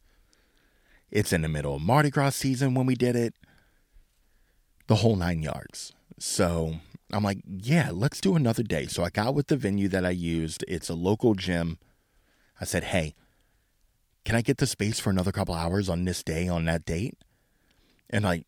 It's 1.10 1.34
in 1.34 1.41
the 1.41 1.50
middle 1.50 1.75
of 1.75 1.81
Mardi 1.81 2.12
Gras 2.12 2.36
season 2.36 2.75
when 2.75 2.86
we 2.86 2.93
did 2.93 3.15
it. 3.15 3.34
The 4.86 4.98
whole 4.98 5.15
9 5.15 5.41
yards. 5.41 5.93
So, 6.22 6.75
I'm 7.12 7.24
like, 7.24 7.40
"Yeah, 7.48 7.90
let's 7.92 8.22
do 8.22 8.36
another 8.36 8.63
day." 8.63 8.86
So 8.88 9.04
I 9.04 9.10
got 9.10 9.34
with 9.34 9.48
the 9.48 9.58
venue 9.58 9.88
that 9.90 10.06
I 10.06 10.12
used. 10.12 10.63
It's 10.68 10.90
a 10.90 10.94
local 10.94 11.34
gym. 11.34 11.80
I 12.60 12.66
said, 12.66 12.86
"Hey, 12.86 13.16
can 14.24 14.36
I 14.36 14.42
get 14.42 14.58
the 14.58 14.68
space 14.68 15.00
for 15.00 15.10
another 15.10 15.32
couple 15.32 15.56
hours 15.56 15.90
on 15.90 16.06
this 16.06 16.24
day 16.24 16.48
on 16.48 16.66
that 16.66 16.86
date? 16.86 17.18
And 18.10 18.24
like, 18.24 18.46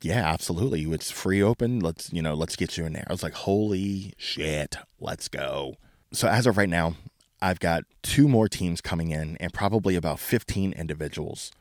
yeah, 0.00 0.26
absolutely. 0.26 0.82
It's 0.82 1.10
free 1.10 1.42
open. 1.42 1.78
Let's, 1.80 2.12
you 2.12 2.22
know, 2.22 2.34
let's 2.34 2.56
get 2.56 2.76
you 2.76 2.84
in 2.84 2.92
there. 2.92 3.06
I 3.08 3.12
was 3.12 3.22
like, 3.22 3.34
holy 3.34 4.14
shit, 4.16 4.76
let's 5.00 5.28
go. 5.28 5.76
So 6.12 6.28
as 6.28 6.46
of 6.46 6.56
right 6.56 6.68
now, 6.68 6.96
I've 7.40 7.60
got 7.60 7.84
two 8.02 8.28
more 8.28 8.48
teams 8.48 8.80
coming 8.80 9.10
in 9.10 9.36
and 9.38 9.52
probably 9.52 9.94
about 9.94 10.18
15 10.18 10.72
individuals. 10.72 11.52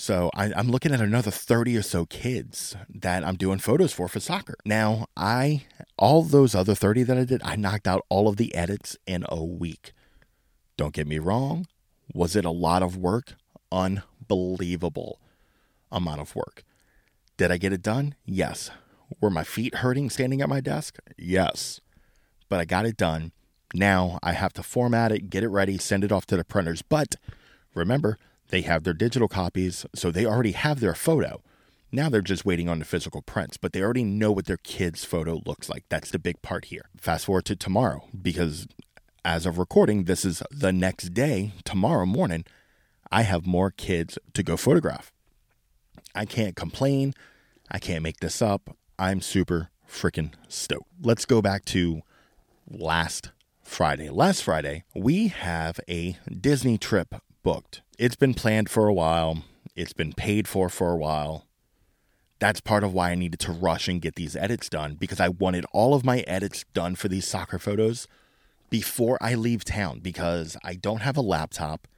So 0.00 0.30
I, 0.32 0.52
am 0.56 0.70
looking 0.70 0.92
at 0.94 1.00
another 1.00 1.32
30 1.32 1.76
or 1.76 1.82
so 1.82 2.06
kids 2.06 2.76
that 2.88 3.26
I'm 3.26 3.34
doing 3.34 3.58
photos 3.58 3.92
for 3.92 4.06
for 4.06 4.20
soccer. 4.20 4.54
Now, 4.64 5.06
I, 5.16 5.64
all 5.96 6.22
those 6.22 6.54
other 6.54 6.76
30 6.76 7.02
that 7.02 7.18
I 7.18 7.24
did, 7.24 7.42
I 7.42 7.56
knocked 7.56 7.88
out 7.88 8.06
all 8.08 8.28
of 8.28 8.36
the 8.36 8.54
edits 8.54 8.96
in 9.08 9.24
a 9.28 9.42
week. 9.42 9.92
Don't 10.76 10.94
get 10.94 11.08
me 11.08 11.18
wrong, 11.18 11.66
was 12.14 12.36
it 12.36 12.44
a 12.44 12.50
lot 12.52 12.84
of 12.84 12.96
work? 12.96 13.34
Unbelievable 13.72 15.18
amount 15.90 16.20
of 16.20 16.36
work. 16.36 16.62
Did 17.36 17.50
I 17.50 17.56
get 17.56 17.72
it 17.72 17.82
done? 17.82 18.14
Yes. 18.24 18.70
Were 19.20 19.30
my 19.30 19.42
feet 19.42 19.74
hurting 19.78 20.10
standing 20.10 20.40
at 20.40 20.48
my 20.48 20.60
desk? 20.60 20.98
Yes. 21.16 21.80
But 22.48 22.60
I 22.60 22.66
got 22.66 22.86
it 22.86 22.96
done. 22.96 23.32
Now 23.74 24.20
I 24.22 24.34
have 24.34 24.52
to 24.52 24.62
format 24.62 25.10
it, 25.10 25.28
get 25.28 25.42
it 25.42 25.48
ready, 25.48 25.76
send 25.76 26.04
it 26.04 26.12
off 26.12 26.24
to 26.26 26.36
the 26.36 26.44
printers. 26.44 26.82
But 26.82 27.16
remember, 27.74 28.16
they 28.48 28.62
have 28.62 28.84
their 28.84 28.94
digital 28.94 29.28
copies, 29.28 29.86
so 29.94 30.10
they 30.10 30.26
already 30.26 30.52
have 30.52 30.80
their 30.80 30.94
photo. 30.94 31.42
Now 31.90 32.08
they're 32.08 32.20
just 32.20 32.44
waiting 32.44 32.68
on 32.68 32.78
the 32.78 32.84
physical 32.84 33.22
prints, 33.22 33.56
but 33.56 33.72
they 33.72 33.82
already 33.82 34.04
know 34.04 34.30
what 34.32 34.46
their 34.46 34.58
kid's 34.58 35.04
photo 35.04 35.40
looks 35.46 35.68
like. 35.68 35.84
That's 35.88 36.10
the 36.10 36.18
big 36.18 36.42
part 36.42 36.66
here. 36.66 36.86
Fast 36.96 37.26
forward 37.26 37.46
to 37.46 37.56
tomorrow, 37.56 38.04
because 38.20 38.66
as 39.24 39.46
of 39.46 39.58
recording, 39.58 40.04
this 40.04 40.24
is 40.24 40.42
the 40.50 40.72
next 40.72 41.14
day, 41.14 41.52
tomorrow 41.64 42.06
morning, 42.06 42.44
I 43.10 43.22
have 43.22 43.46
more 43.46 43.70
kids 43.70 44.18
to 44.34 44.42
go 44.42 44.56
photograph. 44.56 45.12
I 46.14 46.24
can't 46.24 46.56
complain. 46.56 47.14
I 47.70 47.78
can't 47.78 48.02
make 48.02 48.20
this 48.20 48.42
up. 48.42 48.76
I'm 48.98 49.20
super 49.20 49.70
freaking 49.88 50.32
stoked. 50.48 50.88
Let's 51.00 51.24
go 51.24 51.40
back 51.40 51.64
to 51.66 52.02
last 52.68 53.30
Friday. 53.62 54.10
Last 54.10 54.42
Friday, 54.42 54.84
we 54.94 55.28
have 55.28 55.80
a 55.88 56.18
Disney 56.28 56.78
trip 56.78 57.14
booked. 57.42 57.82
It's 57.98 58.16
been 58.16 58.34
planned 58.34 58.68
for 58.70 58.88
a 58.88 58.94
while, 58.94 59.42
it's 59.74 59.92
been 59.92 60.12
paid 60.12 60.48
for 60.48 60.68
for 60.68 60.92
a 60.92 60.96
while. 60.96 61.46
That's 62.38 62.60
part 62.60 62.84
of 62.84 62.92
why 62.92 63.10
I 63.10 63.14
needed 63.16 63.40
to 63.40 63.52
rush 63.52 63.88
and 63.88 64.00
get 64.00 64.14
these 64.14 64.36
edits 64.36 64.68
done 64.68 64.94
because 64.94 65.18
I 65.18 65.28
wanted 65.28 65.66
all 65.72 65.94
of 65.94 66.04
my 66.04 66.20
edits 66.20 66.64
done 66.72 66.94
for 66.94 67.08
these 67.08 67.26
soccer 67.26 67.58
photos 67.58 68.06
before 68.70 69.18
I 69.20 69.34
leave 69.34 69.64
town 69.64 70.00
because 70.00 70.56
I 70.62 70.74
don't 70.74 71.02
have 71.02 71.16
a 71.16 71.22
laptop. 71.22 71.88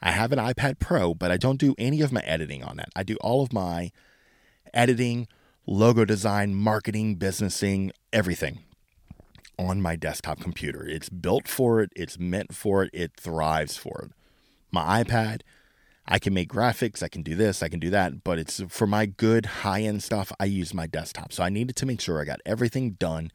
I 0.00 0.12
have 0.12 0.32
an 0.32 0.38
iPad 0.38 0.78
Pro, 0.78 1.14
but 1.14 1.30
I 1.30 1.36
don't 1.36 1.60
do 1.60 1.74
any 1.78 2.00
of 2.00 2.12
my 2.12 2.20
editing 2.20 2.64
on 2.64 2.76
that. 2.76 2.88
I 2.94 3.02
do 3.02 3.16
all 3.20 3.42
of 3.42 3.52
my 3.52 3.90
editing, 4.72 5.26
logo 5.66 6.04
design, 6.04 6.54
marketing, 6.54 7.16
businessing, 7.16 7.90
everything 8.12 8.60
on 9.58 9.80
my 9.80 9.96
desktop 9.96 10.40
computer. 10.40 10.86
It's 10.86 11.08
built 11.08 11.48
for 11.48 11.80
it, 11.80 11.90
it's 11.96 12.18
meant 12.18 12.54
for 12.54 12.84
it, 12.84 12.90
it 12.92 13.12
thrives 13.18 13.76
for 13.76 14.06
it. 14.06 14.15
My 14.76 15.02
iPad, 15.02 15.40
I 16.06 16.18
can 16.18 16.34
make 16.34 16.52
graphics, 16.52 17.02
I 17.02 17.08
can 17.08 17.22
do 17.22 17.34
this, 17.34 17.62
I 17.62 17.70
can 17.70 17.80
do 17.80 17.88
that, 17.88 18.22
but 18.22 18.38
it's 18.38 18.60
for 18.68 18.86
my 18.86 19.06
good 19.06 19.46
high 19.46 19.80
end 19.80 20.02
stuff, 20.02 20.30
I 20.38 20.44
use 20.44 20.74
my 20.74 20.86
desktop. 20.86 21.32
So 21.32 21.42
I 21.42 21.48
needed 21.48 21.76
to 21.76 21.86
make 21.86 21.98
sure 21.98 22.20
I 22.20 22.26
got 22.26 22.42
everything 22.44 22.90
done 22.90 23.32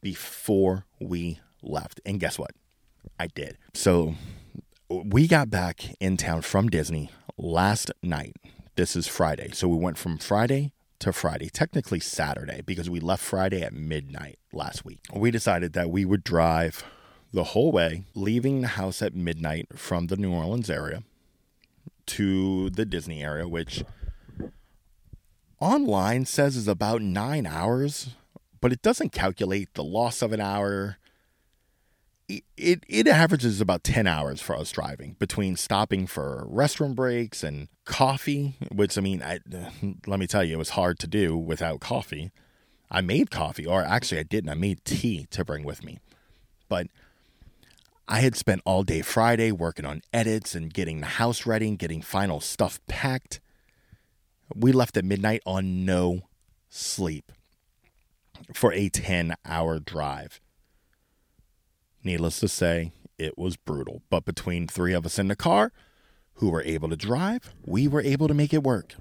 before 0.00 0.84
we 1.00 1.40
left. 1.60 2.00
And 2.06 2.20
guess 2.20 2.38
what? 2.38 2.52
I 3.18 3.26
did. 3.26 3.58
So 3.74 4.14
we 4.88 5.26
got 5.26 5.50
back 5.50 5.96
in 5.98 6.16
town 6.16 6.42
from 6.42 6.68
Disney 6.68 7.10
last 7.36 7.90
night. 8.00 8.36
This 8.76 8.94
is 8.94 9.08
Friday. 9.08 9.50
So 9.54 9.66
we 9.66 9.78
went 9.78 9.98
from 9.98 10.18
Friday 10.18 10.72
to 11.00 11.12
Friday, 11.12 11.48
technically 11.48 11.98
Saturday, 11.98 12.62
because 12.64 12.88
we 12.88 13.00
left 13.00 13.24
Friday 13.24 13.60
at 13.60 13.72
midnight 13.72 14.38
last 14.52 14.84
week. 14.84 15.00
We 15.12 15.32
decided 15.32 15.72
that 15.72 15.90
we 15.90 16.04
would 16.04 16.22
drive 16.22 16.84
the 17.36 17.44
whole 17.44 17.70
way, 17.70 18.02
leaving 18.14 18.62
the 18.62 18.68
house 18.68 19.02
at 19.02 19.14
midnight 19.14 19.68
from 19.78 20.06
the 20.06 20.16
New 20.16 20.32
Orleans 20.32 20.70
area 20.70 21.02
to 22.06 22.70
the 22.70 22.86
Disney 22.86 23.22
area, 23.22 23.46
which 23.46 23.84
online 25.60 26.24
says 26.24 26.56
is 26.56 26.66
about 26.66 27.02
nine 27.02 27.46
hours, 27.46 28.14
but 28.62 28.72
it 28.72 28.80
doesn't 28.80 29.12
calculate 29.12 29.74
the 29.74 29.84
loss 29.84 30.22
of 30.22 30.32
an 30.32 30.40
hour. 30.40 30.96
It 32.26 32.84
it 32.88 33.06
averages 33.06 33.60
about 33.60 33.84
10 33.84 34.06
hours 34.06 34.40
for 34.40 34.56
us 34.56 34.72
driving 34.72 35.14
between 35.18 35.56
stopping 35.56 36.06
for 36.06 36.48
restroom 36.50 36.94
breaks 36.94 37.44
and 37.44 37.68
coffee 37.84 38.56
which 38.72 38.98
i 38.98 39.00
mean 39.00 39.22
I, 39.22 39.38
let 40.08 40.18
me 40.18 40.26
tell 40.26 40.42
you 40.42 40.54
it 40.54 40.58
was 40.58 40.70
hard 40.70 40.98
to 40.98 41.06
do 41.06 41.36
without 41.36 41.78
coffee. 41.78 42.32
I 42.90 43.00
made 43.00 43.30
coffee 43.30 43.64
or 43.64 43.82
actually 43.82 44.18
i 44.18 44.24
didn't 44.24 44.50
i 44.50 44.54
made 44.54 44.84
tea 44.84 45.28
to 45.30 45.44
bring 45.44 45.62
with 45.62 45.84
me. 45.84 46.00
But 46.68 46.88
i 48.08 48.20
had 48.20 48.36
spent 48.36 48.60
all 48.64 48.82
day 48.82 49.02
friday 49.02 49.50
working 49.50 49.84
on 49.84 50.02
edits 50.12 50.54
and 50.54 50.72
getting 50.72 51.00
the 51.00 51.06
house 51.06 51.46
ready 51.46 51.68
and 51.68 51.78
getting 51.78 52.02
final 52.02 52.40
stuff 52.40 52.80
packed 52.86 53.40
we 54.54 54.72
left 54.72 54.96
at 54.96 55.04
midnight 55.04 55.42
on 55.44 55.84
no 55.84 56.22
sleep 56.68 57.32
for 58.52 58.72
a 58.72 58.88
10 58.88 59.34
hour 59.44 59.78
drive 59.78 60.40
Needless 62.06 62.38
to 62.38 62.46
say, 62.46 62.92
it 63.18 63.36
was 63.36 63.56
brutal. 63.56 64.00
But 64.10 64.24
between 64.24 64.68
three 64.68 64.92
of 64.92 65.04
us 65.04 65.18
in 65.18 65.26
the 65.26 65.34
car 65.34 65.72
who 66.34 66.50
were 66.50 66.62
able 66.62 66.88
to 66.88 66.96
drive, 66.96 67.52
we 67.64 67.88
were 67.88 68.00
able 68.00 68.28
to 68.28 68.32
make 68.34 68.54
it 68.54 68.62
work. 68.62 68.94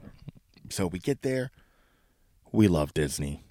So 0.72 0.88
we 0.88 0.98
get 0.98 1.22
there. 1.22 1.52
We 2.52 2.68
love 2.68 2.96
Disney. 2.96 3.44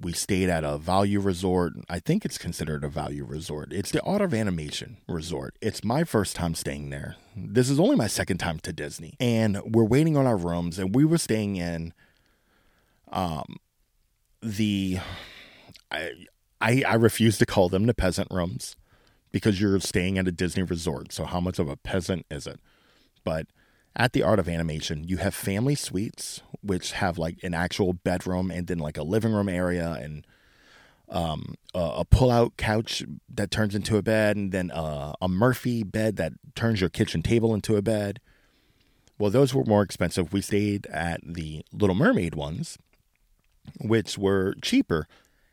We 0.00 0.12
stayed 0.12 0.48
at 0.48 0.62
a 0.62 0.78
value 0.78 1.18
resort. 1.20 1.72
I 1.88 1.98
think 1.98 2.24
it's 2.24 2.38
considered 2.38 2.84
a 2.84 2.88
value 2.88 3.24
resort. 3.24 3.72
It's 3.72 3.90
the 3.90 4.02
Art 4.02 4.22
of 4.22 4.32
Animation 4.32 4.98
Resort. 5.08 5.56
It's 5.60 5.82
my 5.82 6.04
first 6.04 6.36
time 6.36 6.54
staying 6.54 6.90
there. 6.90 7.16
This 7.36 7.68
is 7.68 7.80
only 7.80 7.96
my 7.96 8.06
second 8.06 8.38
time 8.38 8.60
to 8.60 8.72
Disney. 8.72 9.14
And 9.18 9.60
we're 9.64 9.84
waiting 9.84 10.16
on 10.16 10.26
our 10.26 10.36
rooms, 10.36 10.78
and 10.78 10.94
we 10.94 11.04
were 11.04 11.18
staying 11.18 11.56
in 11.56 11.92
um, 13.10 13.56
the. 14.42 15.00
I, 15.90 16.12
I, 16.60 16.82
I 16.86 16.94
refuse 16.94 17.38
to 17.38 17.46
call 17.46 17.68
them 17.68 17.86
the 17.86 17.94
peasant 17.94 18.28
rooms 18.30 18.76
because 19.32 19.60
you're 19.60 19.80
staying 19.80 20.18
at 20.18 20.28
a 20.28 20.32
Disney 20.32 20.62
resort. 20.62 21.12
So, 21.12 21.24
how 21.24 21.40
much 21.40 21.58
of 21.58 21.68
a 21.68 21.76
peasant 21.76 22.26
is 22.30 22.46
it? 22.46 22.60
But 23.24 23.46
at 23.98 24.12
the 24.12 24.22
Art 24.22 24.38
of 24.38 24.48
Animation, 24.48 25.04
you 25.04 25.18
have 25.18 25.34
family 25.34 25.74
suites, 25.74 26.40
which 26.62 26.92
have 26.92 27.18
like 27.18 27.42
an 27.42 27.52
actual 27.52 27.92
bedroom 27.92 28.50
and 28.50 28.66
then 28.66 28.78
like 28.78 28.96
a 28.96 29.02
living 29.02 29.32
room 29.32 29.48
area 29.48 29.98
and 30.00 30.26
um, 31.10 31.54
a, 31.74 31.78
a 31.78 32.04
pull-out 32.04 32.56
couch 32.56 33.02
that 33.34 33.50
turns 33.50 33.74
into 33.74 33.96
a 33.96 34.02
bed, 34.02 34.36
and 34.36 34.52
then 34.52 34.70
uh, 34.70 35.14
a 35.20 35.28
Murphy 35.28 35.82
bed 35.82 36.16
that 36.16 36.32
turns 36.54 36.80
your 36.80 36.90
kitchen 36.90 37.22
table 37.22 37.54
into 37.54 37.76
a 37.76 37.82
bed. 37.82 38.20
Well, 39.18 39.30
those 39.30 39.52
were 39.52 39.64
more 39.64 39.82
expensive. 39.82 40.32
We 40.32 40.42
stayed 40.42 40.86
at 40.86 41.20
the 41.24 41.64
Little 41.72 41.96
Mermaid 41.96 42.34
ones, 42.34 42.78
which 43.80 44.16
were 44.16 44.54
cheaper 44.62 45.08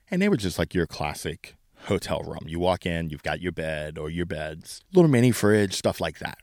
and 0.10 0.22
they 0.22 0.30
were 0.30 0.38
just 0.38 0.60
like 0.60 0.74
your 0.74 0.88
classic 0.88 1.56
hotel 1.86 2.22
room. 2.22 2.46
You 2.46 2.60
walk 2.60 2.86
in, 2.86 3.10
you've 3.10 3.24
got 3.24 3.42
your 3.42 3.52
bed 3.52 3.98
or 3.98 4.10
your 4.10 4.26
beds, 4.26 4.82
little 4.94 5.10
mini 5.10 5.32
fridge, 5.32 5.74
stuff 5.74 6.00
like 6.00 6.20
that. 6.20 6.38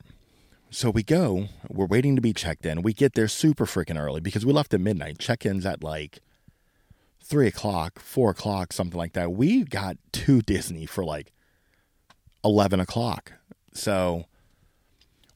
So 0.74 0.88
we 0.88 1.02
go, 1.02 1.48
we're 1.68 1.84
waiting 1.84 2.16
to 2.16 2.22
be 2.22 2.32
checked 2.32 2.64
in. 2.64 2.80
We 2.80 2.94
get 2.94 3.12
there 3.12 3.28
super 3.28 3.66
freaking 3.66 4.00
early 4.00 4.22
because 4.22 4.46
we 4.46 4.54
left 4.54 4.72
at 4.72 4.80
midnight. 4.80 5.18
Check 5.18 5.44
in's 5.44 5.66
at 5.66 5.84
like 5.84 6.20
three 7.22 7.46
o'clock, 7.46 7.98
four 7.98 8.30
o'clock, 8.30 8.72
something 8.72 8.96
like 8.96 9.12
that. 9.12 9.32
We 9.32 9.64
got 9.64 9.98
to 10.12 10.40
Disney 10.40 10.86
for 10.86 11.04
like 11.04 11.30
11 12.42 12.80
o'clock. 12.80 13.34
So 13.74 14.24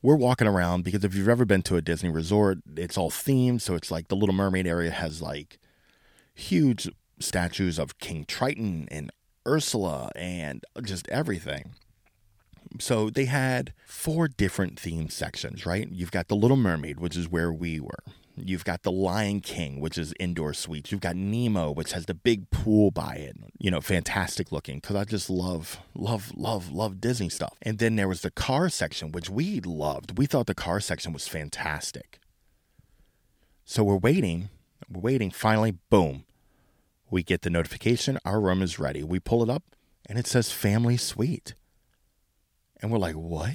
we're 0.01 0.17
walking 0.17 0.49
around 0.49 0.85
because 0.85 1.05
if 1.05 1.15
you've 1.15 1.29
ever 1.29 1.45
been 1.45 1.63
to 1.65 1.77
a 1.77 1.83
Disney 1.83 2.09
resort, 2.09 2.59
it's 2.75 2.97
all 2.97 3.11
themed. 3.11 3.61
So 3.61 3.75
it's 3.75 3.91
like 3.91 4.09
the 4.09 4.17
Little 4.17 4.35
Mermaid 4.35 4.67
area 4.67 4.91
has 4.91 5.21
like 5.21 5.59
huge 6.35 6.89
statues 7.21 7.79
of 7.79 7.99
King 7.99 8.25
Triton 8.25 8.89
and 8.91 9.11
Ursula 9.47 10.11
and 10.17 10.65
just 10.83 11.07
everything. 11.09 11.75
So 12.81 13.11
they 13.11 13.27
had 13.27 13.73
four 13.87 14.29
different 14.29 14.79
theme 14.79 15.09
sections, 15.09 15.67
right? 15.67 15.89
You've 15.91 16.11
got 16.11 16.29
the 16.29 16.37
Little 16.37 16.57
Mermaid, 16.57 17.01
which 17.01 17.17
is 17.17 17.29
where 17.29 17.53
we 17.53 17.81
were. 17.81 18.03
You've 18.39 18.65
got 18.65 18.83
the 18.83 18.93
Lion 18.93 19.41
King, 19.41 19.81
which 19.81 19.97
is 19.97 20.13
indoor 20.21 20.53
suites. 20.53 20.93
You've 20.93 21.01
got 21.01 21.17
Nemo, 21.17 21.73
which 21.73 21.93
has 21.93 22.05
the 22.05 22.13
big 22.13 22.51
pool 22.51 22.91
by 22.91 23.15
it. 23.15 23.37
You 23.59 23.71
know, 23.71 23.81
fantastic 23.81 24.53
looking 24.53 24.77
because 24.79 24.95
I 24.95 25.05
just 25.05 25.31
love, 25.31 25.81
love, 25.95 26.33
love, 26.37 26.71
love 26.71 27.01
Disney 27.01 27.31
stuff. 27.31 27.55
And 27.63 27.79
then 27.79 27.97
there 27.97 28.09
was 28.09 28.21
the 28.21 28.31
car 28.31 28.69
section, 28.69 29.11
which 29.11 29.31
we 29.31 29.61
loved. 29.61 30.19
We 30.19 30.27
thought 30.27 30.47
the 30.47 30.55
car 30.55 30.81
section 30.81 31.15
was 31.15 31.27
fantastic. 31.27 32.19
So 33.65 33.83
we're 33.83 33.97
waiting, 33.97 34.51
we're 34.91 35.01
waiting. 35.01 35.31
Finally, 35.31 35.79
boom, 35.89 36.25
we 37.11 37.23
get 37.23 37.41
the 37.41 37.51
notification. 37.51 38.19
Our 38.27 38.41
room 38.41 38.61
is 38.61 38.79
ready. 38.79 39.03
We 39.03 39.19
pull 39.19 39.43
it 39.43 39.49
up 39.49 39.63
and 40.07 40.19
it 40.19 40.27
says 40.27 40.53
family 40.53 40.99
suite. 40.99 41.55
And 42.81 42.91
we're 42.91 42.99
like, 42.99 43.15
what? 43.15 43.55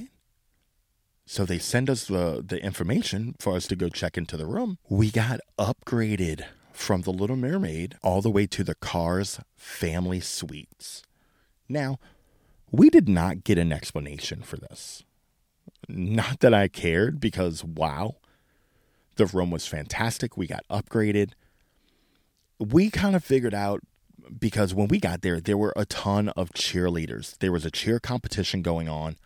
So 1.26 1.46
they 1.46 1.60
send 1.60 1.90
us 1.90 2.06
the, 2.06 2.44
the 2.46 2.62
information 2.64 3.36
for 3.40 3.56
us 3.56 3.68
to 3.68 3.76
go 3.76 3.90
check 3.90 4.18
into 4.18 4.36
the 4.36 4.46
room. 4.46 4.78
We 4.90 5.12
got 5.12 5.40
upgraded 5.58 6.46
from 6.74 7.02
the 7.02 7.12
Little 7.12 7.36
Mermaid 7.36 7.96
all 8.02 8.22
the 8.22 8.30
way 8.30 8.48
to 8.48 8.64
the 8.64 8.76
Cars 8.76 9.40
family 9.56 10.20
suites. 10.20 11.04
Now, 11.70 12.00
we 12.72 12.90
did 12.90 13.08
not 13.08 13.44
get 13.44 13.58
an 13.58 13.72
explanation 13.72 14.42
for 14.42 14.58
this. 14.58 15.04
Not 15.88 16.40
that 16.40 16.54
I 16.54 16.68
cared 16.68 17.20
because, 17.20 17.64
wow, 17.64 18.16
the 19.16 19.26
room 19.26 19.52
was 19.52 19.68
fantastic. 19.68 20.38
We 20.38 20.48
got 20.48 20.66
upgraded. 20.70 21.32
We 22.60 22.90
kind 22.90 23.16
of 23.16 23.24
figured 23.24 23.54
out 23.54 23.82
because 24.40 24.74
when 24.74 24.88
we 24.88 25.00
got 25.00 25.22
there, 25.22 25.40
there 25.40 25.58
were 25.58 25.74
a 25.76 25.86
ton 25.86 26.30
of 26.30 26.52
cheerleaders. 26.52 27.38
There 27.40 27.52
was 27.52 27.66
a 27.66 27.72
cheer 27.72 28.00
competition 28.00 28.62
going 28.62 28.88
on. 28.88 29.18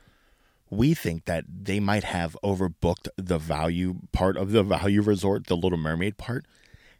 We 0.69 0.93
think 0.93 1.25
that 1.25 1.45
they 1.47 1.79
might 1.79 2.03
have 2.03 2.35
overbooked 2.43 3.07
the 3.15 3.37
value 3.37 3.99
part 4.11 4.35
of 4.35 4.51
the 4.51 4.63
value 4.63 5.01
resort, 5.01 5.47
the 5.47 5.55
Little 5.55 5.77
Mermaid 5.77 6.17
part, 6.17 6.45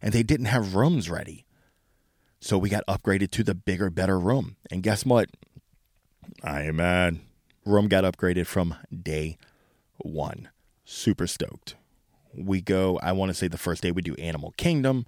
and 0.02 0.14
they 0.14 0.24
didn't 0.24 0.46
have 0.48 0.76
rooms 0.76 1.10
ready. 1.10 1.46
So 2.40 2.58
we 2.58 2.70
got 2.70 2.86
upgraded 2.88 3.32
to 3.32 3.44
the 3.44 3.56
bigger, 3.56 3.90
better 3.90 4.20
room. 4.20 4.58
And 4.70 4.84
guess 4.84 5.04
what? 5.04 5.30
I 6.44 6.64
am 6.64 6.76
mad. 6.76 7.20
Room 7.66 7.88
got 7.88 8.04
upgraded 8.04 8.46
from 8.46 8.76
day 8.96 9.38
one. 9.98 10.50
Super 10.84 11.26
stoked. 11.26 11.76
We 12.36 12.62
go, 12.62 13.00
I 13.02 13.14
want 13.14 13.30
to 13.30 13.34
say 13.34 13.48
the 13.48 13.58
first 13.58 13.82
day 13.82 13.92
we 13.92 14.04
do 14.04 14.14
Animal 14.16 14.54
Kingdom, 14.58 15.08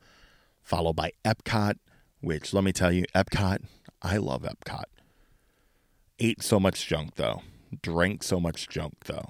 followed 0.63 0.95
by 0.95 1.11
Epcot, 1.23 1.75
which 2.21 2.53
let 2.53 2.63
me 2.63 2.71
tell 2.71 2.91
you, 2.91 3.05
Epcot, 3.15 3.59
I 4.01 4.17
love 4.17 4.43
Epcot. 4.43 4.85
Ate 6.19 6.41
so 6.41 6.59
much 6.59 6.87
junk 6.87 7.15
though. 7.15 7.41
Drank 7.81 8.23
so 8.23 8.39
much 8.39 8.67
junk 8.69 8.93
though. 9.05 9.29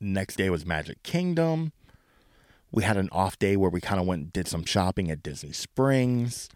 Next 0.00 0.36
day 0.36 0.48
was 0.48 0.64
Magic 0.64 1.02
Kingdom. 1.02 1.72
We 2.70 2.84
had 2.84 2.96
an 2.96 3.08
off 3.10 3.38
day 3.38 3.56
where 3.56 3.70
we 3.70 3.80
kind 3.80 4.00
of 4.00 4.06
went 4.06 4.22
and 4.22 4.32
did 4.32 4.46
some 4.46 4.64
shopping 4.64 5.10
at 5.10 5.22
Disney 5.22 5.52
Springs. 5.52 6.48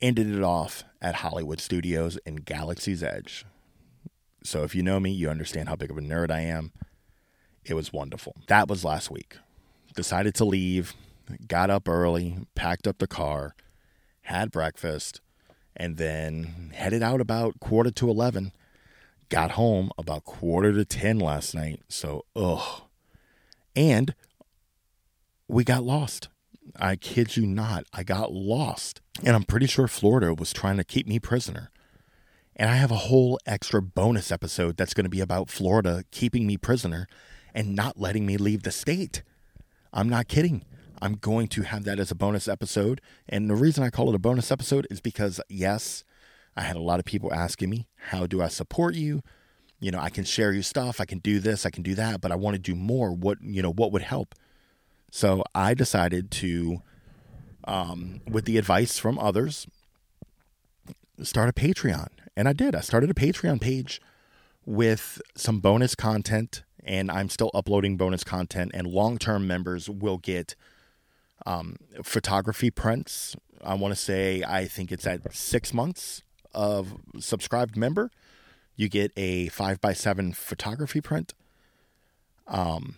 Ended 0.00 0.30
it 0.32 0.42
off 0.42 0.84
at 1.02 1.16
Hollywood 1.16 1.60
Studios 1.60 2.18
and 2.24 2.44
Galaxy's 2.44 3.02
Edge. 3.02 3.44
So 4.44 4.62
if 4.62 4.74
you 4.74 4.82
know 4.82 5.00
me, 5.00 5.10
you 5.10 5.28
understand 5.28 5.68
how 5.68 5.76
big 5.76 5.90
of 5.90 5.98
a 5.98 6.00
nerd 6.00 6.30
I 6.30 6.40
am. 6.40 6.72
It 7.64 7.74
was 7.74 7.92
wonderful. 7.92 8.36
That 8.46 8.68
was 8.68 8.84
last 8.84 9.10
week. 9.10 9.36
Decided 9.94 10.34
to 10.36 10.44
leave, 10.44 10.94
got 11.46 11.70
up 11.70 11.88
early, 11.88 12.38
packed 12.54 12.86
up 12.86 12.98
the 12.98 13.06
car, 13.06 13.54
had 14.22 14.50
breakfast, 14.50 15.20
and 15.76 15.96
then 15.96 16.72
headed 16.74 17.02
out 17.02 17.20
about 17.20 17.60
quarter 17.60 17.90
to 17.90 18.10
11. 18.10 18.52
Got 19.28 19.52
home 19.52 19.90
about 19.98 20.24
quarter 20.24 20.72
to 20.72 20.84
10 20.84 21.18
last 21.18 21.54
night. 21.54 21.82
So, 21.88 22.24
ugh. 22.34 22.82
And 23.76 24.14
we 25.46 25.64
got 25.64 25.84
lost. 25.84 26.28
I 26.76 26.96
kid 26.96 27.36
you 27.36 27.46
not. 27.46 27.84
I 27.92 28.02
got 28.02 28.32
lost. 28.32 29.00
And 29.24 29.34
I'm 29.34 29.44
pretty 29.44 29.66
sure 29.66 29.88
Florida 29.88 30.34
was 30.34 30.52
trying 30.52 30.76
to 30.76 30.84
keep 30.84 31.06
me 31.06 31.18
prisoner. 31.18 31.70
And 32.56 32.68
I 32.68 32.74
have 32.74 32.90
a 32.90 32.96
whole 32.96 33.38
extra 33.46 33.80
bonus 33.80 34.32
episode 34.32 34.76
that's 34.76 34.94
going 34.94 35.04
to 35.04 35.10
be 35.10 35.20
about 35.20 35.48
Florida 35.48 36.04
keeping 36.10 36.46
me 36.46 36.56
prisoner 36.56 37.06
and 37.54 37.74
not 37.74 38.00
letting 38.00 38.26
me 38.26 38.36
leave 38.36 38.62
the 38.62 38.70
state. 38.70 39.22
I'm 39.92 40.08
not 40.08 40.28
kidding. 40.28 40.64
I'm 41.00 41.14
going 41.14 41.48
to 41.48 41.62
have 41.62 41.84
that 41.84 41.98
as 41.98 42.10
a 42.10 42.14
bonus 42.14 42.48
episode. 42.48 43.00
And 43.28 43.48
the 43.48 43.54
reason 43.54 43.84
I 43.84 43.90
call 43.90 44.08
it 44.08 44.14
a 44.14 44.18
bonus 44.18 44.50
episode 44.50 44.86
is 44.90 45.00
because, 45.00 45.40
yes, 45.48 46.04
I 46.56 46.62
had 46.62 46.76
a 46.76 46.80
lot 46.80 46.98
of 46.98 47.04
people 47.04 47.32
asking 47.32 47.70
me, 47.70 47.86
How 47.96 48.26
do 48.26 48.42
I 48.42 48.48
support 48.48 48.94
you? 48.94 49.22
You 49.80 49.92
know, 49.92 50.00
I 50.00 50.10
can 50.10 50.24
share 50.24 50.52
you 50.52 50.62
stuff, 50.62 51.00
I 51.00 51.04
can 51.04 51.18
do 51.18 51.38
this, 51.38 51.64
I 51.64 51.70
can 51.70 51.84
do 51.84 51.94
that, 51.94 52.20
but 52.20 52.32
I 52.32 52.36
want 52.36 52.54
to 52.54 52.58
do 52.58 52.74
more. 52.74 53.12
What, 53.12 53.38
you 53.40 53.62
know, 53.62 53.72
what 53.72 53.92
would 53.92 54.02
help? 54.02 54.34
So 55.10 55.44
I 55.54 55.74
decided 55.74 56.32
to, 56.32 56.82
um, 57.64 58.20
with 58.28 58.44
the 58.44 58.58
advice 58.58 58.98
from 58.98 59.18
others, 59.18 59.68
start 61.22 61.48
a 61.48 61.52
Patreon. 61.52 62.08
And 62.36 62.48
I 62.48 62.52
did. 62.52 62.74
I 62.74 62.80
started 62.80 63.10
a 63.10 63.14
Patreon 63.14 63.60
page 63.60 64.00
with 64.66 65.20
some 65.36 65.60
bonus 65.60 65.94
content, 65.94 66.62
and 66.84 67.10
I'm 67.10 67.28
still 67.28 67.50
uploading 67.54 67.96
bonus 67.96 68.24
content. 68.24 68.72
And 68.74 68.86
long 68.86 69.16
term 69.18 69.46
members 69.46 69.88
will 69.88 70.18
get 70.18 70.56
um, 71.48 71.76
photography 72.04 72.70
prints. 72.70 73.34
I 73.64 73.74
want 73.74 73.92
to 73.92 74.00
say, 74.00 74.44
I 74.46 74.66
think 74.66 74.92
it's 74.92 75.06
at 75.06 75.34
six 75.34 75.72
months 75.72 76.22
of 76.54 76.96
subscribed 77.18 77.76
member. 77.76 78.10
You 78.76 78.88
get 78.88 79.12
a 79.16 79.48
five 79.48 79.80
by 79.80 79.94
seven 79.94 80.32
photography 80.34 81.00
print. 81.00 81.32
Um, 82.46 82.96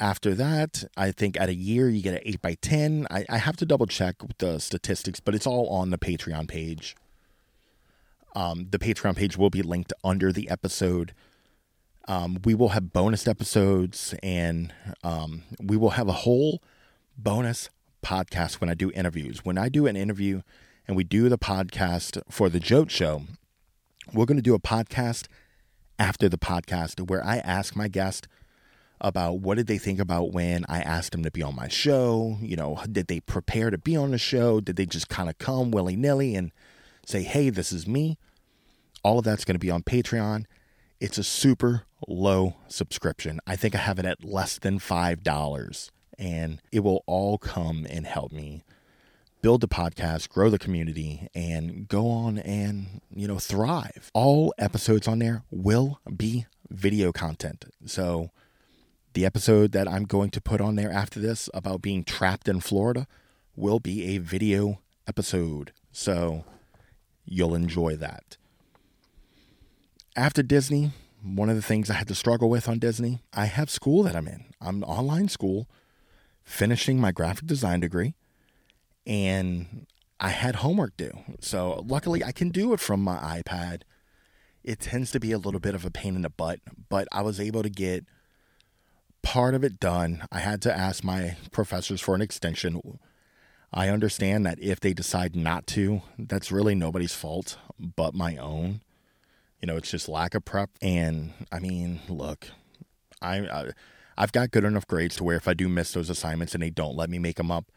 after 0.00 0.34
that, 0.34 0.84
I 0.96 1.12
think 1.12 1.40
at 1.40 1.48
a 1.48 1.54
year 1.54 1.88
you 1.88 2.02
get 2.02 2.14
an 2.14 2.20
eight 2.24 2.42
by 2.42 2.54
ten. 2.54 3.06
I, 3.10 3.24
I 3.30 3.38
have 3.38 3.56
to 3.58 3.64
double 3.64 3.86
check 3.86 4.16
the 4.38 4.58
statistics, 4.58 5.20
but 5.20 5.34
it's 5.34 5.46
all 5.46 5.68
on 5.68 5.90
the 5.90 5.98
Patreon 5.98 6.48
page. 6.48 6.96
Um, 8.34 8.68
the 8.70 8.78
Patreon 8.78 9.16
page 9.16 9.36
will 9.36 9.50
be 9.50 9.62
linked 9.62 9.92
under 10.02 10.32
the 10.32 10.50
episode. 10.50 11.14
Um, 12.08 12.38
we 12.44 12.54
will 12.54 12.70
have 12.70 12.92
bonus 12.92 13.28
episodes 13.28 14.14
and 14.22 14.74
um, 15.04 15.44
we 15.60 15.76
will 15.76 15.90
have 15.90 16.08
a 16.08 16.12
whole 16.12 16.60
bonus 17.22 17.70
podcast 18.04 18.54
when 18.54 18.68
I 18.68 18.74
do 18.74 18.90
interviews. 18.90 19.44
When 19.44 19.56
I 19.56 19.68
do 19.68 19.86
an 19.86 19.96
interview 19.96 20.42
and 20.88 20.96
we 20.96 21.04
do 21.04 21.28
the 21.28 21.38
podcast 21.38 22.20
for 22.28 22.48
the 22.48 22.60
Jote 22.60 22.90
Show, 22.90 23.22
we're 24.12 24.26
going 24.26 24.38
to 24.38 24.42
do 24.42 24.54
a 24.54 24.60
podcast 24.60 25.26
after 25.98 26.28
the 26.28 26.38
podcast 26.38 27.08
where 27.08 27.24
I 27.24 27.38
ask 27.38 27.76
my 27.76 27.88
guest 27.88 28.26
about 29.00 29.40
what 29.40 29.56
did 29.56 29.68
they 29.68 29.78
think 29.78 30.00
about 30.00 30.32
when 30.32 30.64
I 30.68 30.80
asked 30.80 31.12
them 31.12 31.22
to 31.22 31.30
be 31.30 31.42
on 31.42 31.54
my 31.54 31.68
show. 31.68 32.38
You 32.40 32.56
know, 32.56 32.80
did 32.90 33.06
they 33.06 33.20
prepare 33.20 33.70
to 33.70 33.78
be 33.78 33.96
on 33.96 34.10
the 34.10 34.18
show? 34.18 34.60
Did 34.60 34.76
they 34.76 34.86
just 34.86 35.08
kind 35.08 35.28
of 35.28 35.38
come 35.38 35.70
willy 35.70 35.96
nilly 35.96 36.34
and 36.34 36.50
say, 37.06 37.22
hey, 37.22 37.50
this 37.50 37.72
is 37.72 37.86
me? 37.86 38.18
All 39.04 39.18
of 39.18 39.24
that's 39.24 39.44
going 39.44 39.54
to 39.54 39.60
be 39.60 39.70
on 39.70 39.82
Patreon. 39.82 40.44
It's 41.00 41.18
a 41.18 41.24
super 41.24 41.82
low 42.08 42.56
subscription. 42.68 43.40
I 43.46 43.56
think 43.56 43.74
I 43.74 43.78
have 43.78 43.98
it 43.98 44.04
at 44.04 44.24
less 44.24 44.58
than 44.58 44.78
$5 44.78 45.90
and 46.18 46.60
it 46.70 46.80
will 46.80 47.02
all 47.06 47.38
come 47.38 47.86
and 47.88 48.06
help 48.06 48.32
me 48.32 48.62
build 49.42 49.60
the 49.60 49.68
podcast, 49.68 50.28
grow 50.28 50.48
the 50.48 50.58
community, 50.58 51.28
and 51.34 51.88
go 51.88 52.08
on 52.08 52.38
and, 52.38 53.00
you 53.14 53.26
know, 53.26 53.38
thrive. 53.38 54.10
All 54.14 54.54
episodes 54.56 55.08
on 55.08 55.18
there 55.18 55.42
will 55.50 56.00
be 56.16 56.46
video 56.70 57.12
content. 57.12 57.64
So 57.84 58.30
the 59.14 59.26
episode 59.26 59.72
that 59.72 59.88
I'm 59.88 60.04
going 60.04 60.30
to 60.30 60.40
put 60.40 60.60
on 60.60 60.76
there 60.76 60.90
after 60.90 61.20
this 61.20 61.50
about 61.52 61.82
being 61.82 62.04
trapped 62.04 62.48
in 62.48 62.60
Florida 62.60 63.06
will 63.56 63.80
be 63.80 64.14
a 64.14 64.18
video 64.18 64.80
episode. 65.06 65.72
So 65.90 66.44
you'll 67.24 67.54
enjoy 67.54 67.96
that. 67.96 68.36
After 70.14 70.42
Disney, 70.42 70.92
one 71.22 71.50
of 71.50 71.56
the 71.56 71.62
things 71.62 71.90
I 71.90 71.94
had 71.94 72.08
to 72.08 72.14
struggle 72.14 72.48
with 72.48 72.68
on 72.68 72.78
Disney, 72.78 73.22
I 73.32 73.46
have 73.46 73.70
school 73.70 74.02
that 74.04 74.14
I'm 74.16 74.28
in. 74.28 74.44
I'm 74.60 74.84
online 74.84 75.28
school 75.28 75.68
finishing 76.44 77.00
my 77.00 77.12
graphic 77.12 77.46
design 77.46 77.80
degree 77.80 78.14
and 79.06 79.86
I 80.20 80.28
had 80.30 80.56
homework 80.56 80.96
due. 80.96 81.18
So 81.40 81.84
luckily 81.86 82.22
I 82.22 82.32
can 82.32 82.50
do 82.50 82.72
it 82.72 82.80
from 82.80 83.02
my 83.02 83.42
iPad. 83.42 83.82
It 84.62 84.78
tends 84.78 85.10
to 85.12 85.20
be 85.20 85.32
a 85.32 85.38
little 85.38 85.60
bit 85.60 85.74
of 85.74 85.84
a 85.84 85.90
pain 85.90 86.14
in 86.14 86.22
the 86.22 86.30
butt, 86.30 86.60
but 86.88 87.08
I 87.10 87.22
was 87.22 87.40
able 87.40 87.62
to 87.62 87.70
get 87.70 88.04
part 89.22 89.54
of 89.54 89.64
it 89.64 89.80
done. 89.80 90.24
I 90.30 90.38
had 90.38 90.62
to 90.62 90.76
ask 90.76 91.02
my 91.02 91.36
professors 91.50 92.00
for 92.00 92.14
an 92.14 92.22
extension. 92.22 93.00
I 93.72 93.88
understand 93.88 94.46
that 94.46 94.60
if 94.60 94.78
they 94.78 94.92
decide 94.92 95.34
not 95.34 95.66
to, 95.68 96.02
that's 96.18 96.52
really 96.52 96.74
nobody's 96.74 97.14
fault 97.14 97.56
but 97.78 98.14
my 98.14 98.36
own. 98.36 98.82
You 99.60 99.66
know, 99.66 99.76
it's 99.76 99.90
just 99.90 100.08
lack 100.08 100.34
of 100.34 100.44
prep. 100.44 100.70
And 100.80 101.32
I 101.50 101.58
mean, 101.58 102.00
look, 102.08 102.48
I, 103.20 103.38
I 103.38 103.70
I've 104.16 104.32
got 104.32 104.50
good 104.50 104.64
enough 104.64 104.86
grades 104.86 105.16
to 105.16 105.24
where 105.24 105.36
if 105.36 105.48
I 105.48 105.54
do 105.54 105.68
miss 105.68 105.92
those 105.92 106.10
assignments 106.10 106.54
and 106.54 106.62
they 106.62 106.70
don't 106.70 106.96
let 106.96 107.10
me 107.10 107.18
make 107.18 107.36
them 107.36 107.50
up, 107.50 107.70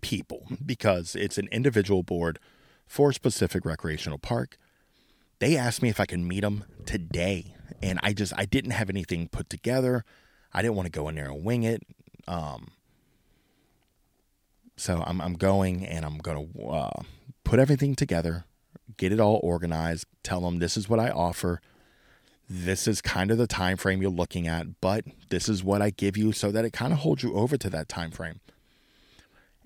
people 0.00 0.48
because 0.64 1.14
it's 1.14 1.38
an 1.38 1.46
individual 1.52 2.02
board 2.02 2.40
for 2.84 3.10
a 3.10 3.14
specific 3.14 3.64
recreational 3.64 4.18
park. 4.18 4.58
They 5.38 5.56
asked 5.56 5.82
me 5.82 5.88
if 5.88 6.00
I 6.00 6.06
could 6.06 6.20
meet 6.20 6.40
them 6.40 6.64
today, 6.86 7.54
and 7.82 7.98
I 8.02 8.12
just 8.12 8.32
I 8.36 8.46
didn't 8.46 8.70
have 8.72 8.90
anything 8.90 9.28
put 9.28 9.50
together. 9.50 10.04
I 10.52 10.62
didn't 10.62 10.76
want 10.76 10.86
to 10.86 10.92
go 10.92 11.08
in 11.08 11.14
there 11.14 11.26
and 11.26 11.44
wing 11.44 11.62
it. 11.62 11.82
Um, 12.26 12.68
so 14.76 15.02
I'm 15.06 15.20
I'm 15.20 15.34
going 15.34 15.86
and 15.86 16.04
I'm 16.04 16.18
gonna 16.18 16.46
uh, 16.66 17.02
put 17.44 17.58
everything 17.58 17.94
together 17.94 18.44
get 18.96 19.12
it 19.12 19.20
all 19.20 19.40
organized, 19.42 20.06
tell 20.22 20.40
them 20.40 20.58
this 20.58 20.76
is 20.76 20.88
what 20.88 21.00
I 21.00 21.10
offer. 21.10 21.60
This 22.48 22.86
is 22.86 23.00
kind 23.00 23.30
of 23.30 23.38
the 23.38 23.46
time 23.46 23.76
frame 23.76 24.00
you're 24.00 24.10
looking 24.10 24.46
at, 24.46 24.80
but 24.80 25.04
this 25.30 25.48
is 25.48 25.64
what 25.64 25.82
I 25.82 25.90
give 25.90 26.16
you 26.16 26.32
so 26.32 26.52
that 26.52 26.64
it 26.64 26.72
kind 26.72 26.92
of 26.92 27.00
holds 27.00 27.22
you 27.22 27.34
over 27.34 27.56
to 27.56 27.70
that 27.70 27.88
time 27.88 28.10
frame. 28.10 28.40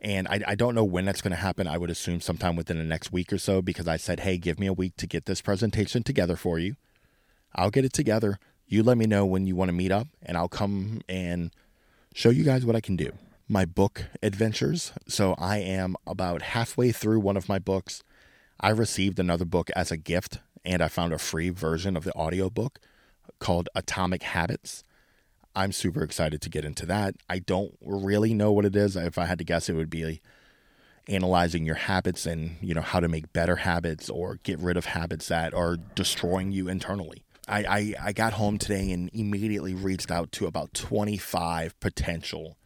And 0.01 0.27
I, 0.29 0.41
I 0.49 0.55
don't 0.55 0.75
know 0.75 0.85
when 0.85 1.05
that's 1.05 1.21
going 1.21 1.33
to 1.33 1.37
happen. 1.37 1.67
I 1.67 1.77
would 1.77 1.91
assume 1.91 2.21
sometime 2.21 2.57
within 2.57 2.79
the 2.79 2.85
next 2.85 3.13
week 3.13 3.33
or 3.33 3.39
so 3.39 3.61
because 3.61 3.87
I 3.87 3.99
said, 3.99 4.21
hey, 4.21 4.39
give 4.39 4.59
me 4.59 4.67
a 4.67 4.73
week 4.73 4.97
to 4.97 5.07
get 5.07 5.27
this 5.27 5.43
presentation 5.43 6.03
together 6.03 6.37
for 6.37 6.59
you. 6.59 6.77
I'll 7.55 7.71
get 7.71 7.85
it 7.85 7.93
together. 7.93 8.39
You 8.67 8.83
let 8.83 8.97
me 8.97 9.07
know 9.07 9.27
when 9.27 9.47
you 9.47 9.57
want 9.57 9.69
to 9.69 9.75
meet 9.75 9.91
up, 9.91 10.07
and 10.23 10.37
I'll 10.37 10.49
come 10.49 11.01
and 11.09 11.51
show 12.15 12.31
you 12.31 12.45
guys 12.45 12.65
what 12.65 12.77
I 12.77 12.81
can 12.81 12.97
do. 12.97 13.13
My 13.49 13.65
book 13.65 14.05
adventures. 14.23 14.93
So 15.09 15.35
I 15.37 15.59
am 15.59 15.97
about 16.07 16.43
halfway 16.43 16.93
through 16.93 17.21
one 17.21 17.37
of 17.37 17.49
my 17.49 17.59
books. 17.59 18.05
I 18.61 18.71
received 18.71 19.19
another 19.19 19.45
book 19.45 19.71
as 19.75 19.91
a 19.91 19.97
gift, 19.97 20.39
and 20.65 20.83
I 20.83 20.89
found 20.89 21.13
a 21.13 21.19
free 21.19 21.51
version 21.51 21.97
of 21.97 22.05
the 22.05 22.15
audiobook 22.15 22.79
called 23.41 23.69
Atomic 23.75 24.23
Habits. 24.23 24.85
I'm 25.55 25.73
super 25.73 26.03
excited 26.03 26.41
to 26.43 26.49
get 26.51 26.65
into 26.65 26.87
that. 26.87 27.17
I 27.29 27.41
don't 27.41 27.77
really 27.81 28.35
know 28.35 28.53
what 28.53 28.65
it 28.65 28.77
is. 28.77 28.97
If 28.97 29.19
I 29.19 29.27
had 29.27 29.39
to 29.39 29.45
guess, 29.45 29.69
it 29.69 29.75
would 29.75 29.91
be 29.91 30.21
analyzing 31.09 31.65
your 31.65 31.75
habits 31.75 32.25
and 32.25 32.57
you 32.61 32.73
know 32.73 32.81
how 32.81 33.01
to 33.01 33.09
make 33.09 33.33
better 33.33 33.57
habits 33.57 34.09
or 34.09 34.39
get 34.43 34.59
rid 34.61 34.77
of 34.77 34.87
habits 34.87 35.29
that 35.29 35.53
are 35.53 35.77
destroying 35.77 36.53
you 36.53 36.69
internally. 36.69 37.25
I, 37.49 37.65
I, 37.65 37.95
I 38.09 38.13
got 38.13 38.35
home 38.35 38.59
today 38.59 38.93
and 38.93 39.11
immediately 39.13 39.75
reached 39.75 40.11
out 40.11 40.31
to 40.33 40.47
about 40.47 40.73
25 40.73 41.79
potential 41.81 42.57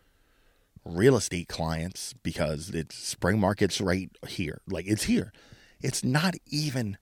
real 0.85 1.17
estate 1.17 1.49
clients 1.49 2.13
because 2.23 2.69
it's 2.71 2.95
spring 2.95 3.41
market's 3.41 3.81
right 3.81 4.11
here. 4.29 4.61
Like 4.69 4.87
it's 4.87 5.05
here. 5.05 5.33
It's 5.81 6.05
not 6.05 6.35
even, 6.47 6.99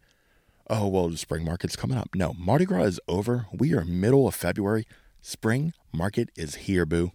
oh, 0.70 0.86
well, 0.86 1.08
the 1.08 1.16
spring 1.16 1.44
market's 1.44 1.74
coming 1.74 1.98
up. 1.98 2.10
No, 2.14 2.34
Mardi 2.38 2.64
Gras 2.64 2.84
is 2.84 3.00
over. 3.08 3.46
We 3.52 3.74
are 3.74 3.84
middle 3.84 4.28
of 4.28 4.34
February. 4.36 4.86
Spring 5.22 5.72
market 5.92 6.30
is 6.36 6.56
here, 6.56 6.84
boo. 6.84 7.12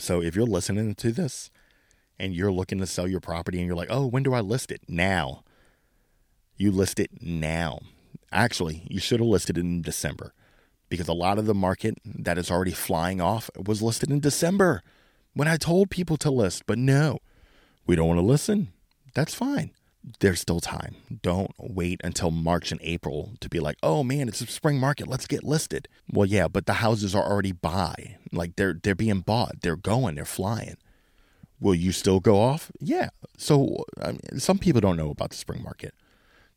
So 0.00 0.20
if 0.20 0.34
you're 0.34 0.44
listening 0.44 0.96
to 0.96 1.12
this 1.12 1.48
and 2.18 2.34
you're 2.34 2.52
looking 2.52 2.78
to 2.78 2.86
sell 2.86 3.06
your 3.06 3.20
property 3.20 3.58
and 3.58 3.66
you're 3.66 3.76
like, 3.76 3.90
oh, 3.90 4.06
when 4.06 4.24
do 4.24 4.34
I 4.34 4.40
list 4.40 4.72
it? 4.72 4.82
Now. 4.88 5.44
You 6.56 6.72
list 6.72 6.98
it 6.98 7.22
now. 7.22 7.80
Actually, 8.32 8.82
you 8.90 8.98
should 8.98 9.20
have 9.20 9.28
listed 9.28 9.56
it 9.56 9.60
in 9.60 9.80
December 9.82 10.34
because 10.88 11.08
a 11.08 11.12
lot 11.12 11.38
of 11.38 11.46
the 11.46 11.54
market 11.54 11.98
that 12.04 12.36
is 12.36 12.50
already 12.50 12.72
flying 12.72 13.20
off 13.20 13.48
was 13.56 13.80
listed 13.80 14.10
in 14.10 14.20
December 14.20 14.82
when 15.34 15.48
I 15.48 15.56
told 15.56 15.88
people 15.88 16.16
to 16.18 16.30
list. 16.30 16.64
But 16.66 16.78
no, 16.78 17.18
we 17.86 17.94
don't 17.94 18.08
want 18.08 18.18
to 18.18 18.26
listen. 18.26 18.72
That's 19.14 19.34
fine 19.34 19.70
there's 20.20 20.40
still 20.40 20.60
time. 20.60 20.96
Don't 21.22 21.52
wait 21.58 22.00
until 22.02 22.30
March 22.30 22.72
and 22.72 22.80
April 22.82 23.32
to 23.40 23.48
be 23.48 23.60
like, 23.60 23.76
oh 23.82 24.02
man, 24.02 24.28
it's 24.28 24.40
a 24.40 24.46
spring 24.46 24.78
market. 24.78 25.06
Let's 25.08 25.26
get 25.26 25.44
listed. 25.44 25.88
Well, 26.10 26.26
yeah, 26.26 26.48
but 26.48 26.66
the 26.66 26.74
houses 26.74 27.14
are 27.14 27.24
already 27.24 27.52
buy. 27.52 28.16
Like 28.32 28.56
they're 28.56 28.74
they're 28.74 28.94
being 28.94 29.20
bought. 29.20 29.60
They're 29.62 29.76
going. 29.76 30.16
They're 30.16 30.24
flying. 30.24 30.76
Will 31.60 31.74
you 31.74 31.92
still 31.92 32.18
go 32.18 32.40
off? 32.40 32.72
Yeah. 32.80 33.10
So 33.36 33.84
I 34.02 34.12
mean, 34.12 34.38
some 34.38 34.58
people 34.58 34.80
don't 34.80 34.96
know 34.96 35.10
about 35.10 35.30
the 35.30 35.36
spring 35.36 35.62
market. 35.62 35.94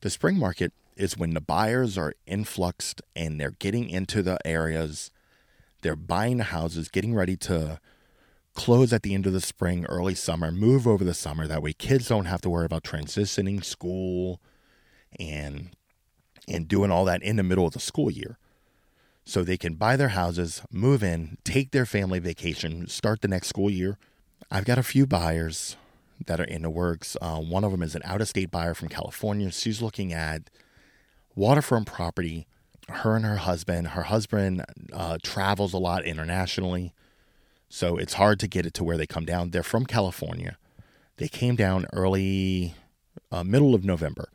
The 0.02 0.10
spring 0.10 0.40
market 0.40 0.74
is 0.98 1.18
when 1.18 1.34
the 1.34 1.42
buyers 1.42 1.98
are 1.98 2.14
influxed 2.26 3.02
and 3.16 3.40
they're 3.40 3.52
getting 3.52 3.90
into 3.90 4.22
the 4.22 4.40
areas. 4.46 5.12
They're 5.82 5.96
buying 5.96 6.38
the 6.38 6.46
houses, 6.46 6.90
getting 6.90 7.14
ready 7.14 7.38
to 7.38 7.80
close 8.56 8.92
at 8.92 9.04
the 9.04 9.14
end 9.14 9.28
of 9.28 9.34
the 9.34 9.42
spring, 9.42 9.86
early 9.86 10.16
summer, 10.16 10.52
move 10.52 10.88
over 10.88 11.04
the 11.04 11.14
summer. 11.14 11.46
That 11.46 11.62
way 11.62 11.74
kids 11.74 12.08
don't 12.08 12.26
have 12.26 12.42
to 12.42 12.50
worry 12.50 12.66
about 12.66 12.84
transitioning 12.84 13.64
school 13.64 14.42
and 15.20 15.70
and 16.48 16.68
doing 16.68 16.92
all 16.92 17.06
that 17.06 17.24
in 17.24 17.36
the 17.36 17.44
middle 17.44 17.66
of 17.66 17.74
the 17.74 17.80
school 17.80 18.12
year. 18.12 18.38
So 19.26 19.44
they 19.44 19.58
can 19.58 19.74
buy 19.74 19.96
their 19.96 20.10
houses, 20.10 20.62
move 20.72 21.04
in, 21.04 21.38
take 21.44 21.72
their 21.72 21.86
family 21.86 22.20
vacation, 22.20 22.88
start 22.88 23.22
the 23.22 23.28
next 23.28 23.48
school 23.48 23.70
year. 23.70 23.98
I've 24.52 24.66
got 24.66 24.78
a 24.78 24.84
few 24.84 25.08
buyers 25.08 25.76
that 26.28 26.40
are 26.40 26.46
in 26.46 26.62
the 26.62 26.70
works. 26.70 27.18
Uh, 27.20 27.40
one 27.40 27.64
of 27.64 27.72
them 27.72 27.82
is 27.82 27.96
an 27.96 28.04
out 28.06 28.22
of 28.22 28.28
state 28.28 28.52
buyer 28.52 28.76
from 28.76 28.90
California. 28.90 29.52
She's 29.52 29.82
looking 29.82 30.14
at 30.14 30.52
waterfront 31.34 31.88
property. 31.88 32.46
Her 32.88 33.16
and 33.16 33.26
her 33.26 33.38
husband. 33.38 33.90
Her 33.90 34.04
husband 34.04 34.64
uh, 34.94 35.18
travels 35.24 35.74
a 35.74 35.80
lot 35.80 36.06
internationally. 36.06 36.94
So 37.70 37.98
it's 37.98 38.14
hard 38.14 38.40
to 38.40 38.48
get 38.48 38.66
it 38.66 38.74
to 38.76 38.84
where 38.84 38.98
they 38.98 39.08
come 39.08 39.26
down. 39.26 39.52
They're 39.52 39.64
from 39.64 39.86
California. 39.86 40.58
They 41.18 41.28
came 41.28 41.56
down 41.56 41.86
early, 41.94 42.76
uh, 43.32 43.44
middle 43.44 43.74
of 43.74 43.84
November. 43.84 44.30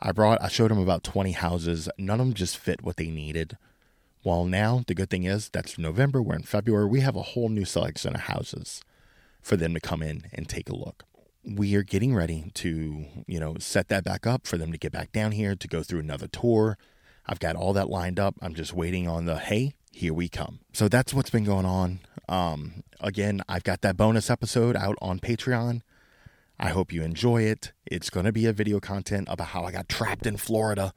I 0.00 0.12
brought, 0.12 0.42
I 0.42 0.48
showed 0.48 0.70
them 0.70 0.78
about 0.78 1.04
20 1.04 1.32
houses. 1.32 1.88
None 1.98 2.20
of 2.20 2.26
them 2.26 2.34
just 2.34 2.58
fit 2.58 2.82
what 2.82 2.96
they 2.96 3.08
needed. 3.08 3.56
Well, 4.24 4.44
now 4.44 4.82
the 4.86 4.94
good 4.94 5.08
thing 5.08 5.24
is 5.24 5.48
that's 5.48 5.78
November. 5.78 6.20
We're 6.20 6.36
in 6.36 6.42
February. 6.42 6.86
We 6.86 7.00
have 7.00 7.16
a 7.16 7.22
whole 7.22 7.48
new 7.48 7.64
selection 7.64 8.14
of 8.14 8.22
houses 8.22 8.82
for 9.40 9.56
them 9.56 9.72
to 9.74 9.80
come 9.80 10.02
in 10.02 10.24
and 10.32 10.48
take 10.48 10.68
a 10.68 10.74
look. 10.74 11.04
We 11.44 11.76
are 11.76 11.84
getting 11.84 12.12
ready 12.12 12.50
to, 12.54 13.06
you 13.26 13.38
know, 13.38 13.56
set 13.60 13.88
that 13.88 14.02
back 14.02 14.26
up 14.26 14.46
for 14.46 14.58
them 14.58 14.72
to 14.72 14.78
get 14.78 14.90
back 14.90 15.12
down 15.12 15.32
here 15.32 15.54
to 15.54 15.68
go 15.68 15.84
through 15.84 16.00
another 16.00 16.26
tour. 16.26 16.76
I've 17.24 17.38
got 17.38 17.54
all 17.54 17.72
that 17.74 17.88
lined 17.88 18.18
up. 18.18 18.34
I'm 18.42 18.54
just 18.54 18.72
waiting 18.72 19.06
on 19.06 19.26
the 19.26 19.38
hey, 19.38 19.74
here 19.92 20.12
we 20.12 20.28
come. 20.28 20.58
So 20.72 20.88
that's 20.88 21.14
what's 21.14 21.30
been 21.30 21.44
going 21.44 21.64
on. 21.64 22.00
Um, 22.28 22.82
again, 23.00 23.42
I've 23.48 23.64
got 23.64 23.82
that 23.82 23.96
bonus 23.96 24.30
episode 24.30 24.76
out 24.76 24.96
on 25.00 25.20
Patreon. 25.20 25.82
I 26.58 26.68
hope 26.70 26.92
you 26.92 27.02
enjoy 27.02 27.42
it. 27.42 27.72
It's 27.84 28.10
going 28.10 28.26
to 28.26 28.32
be 28.32 28.46
a 28.46 28.52
video 28.52 28.80
content 28.80 29.28
about 29.30 29.48
how 29.48 29.64
I 29.64 29.72
got 29.72 29.88
trapped 29.88 30.26
in 30.26 30.36
Florida 30.36 30.92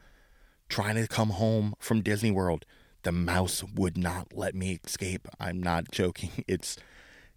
trying 0.70 0.96
to 0.96 1.08
come 1.08 1.32
home 1.32 1.74
from 1.80 2.02
Disney 2.02 2.32
World. 2.32 2.66
The 3.04 3.12
mouse 3.12 3.64
would 3.76 3.98
not 3.98 4.28
let 4.34 4.56
me 4.56 4.80
escape. 4.86 5.28
I'm 5.40 5.62
not 5.62 5.92
joking. 5.92 6.32
It's 6.48 6.78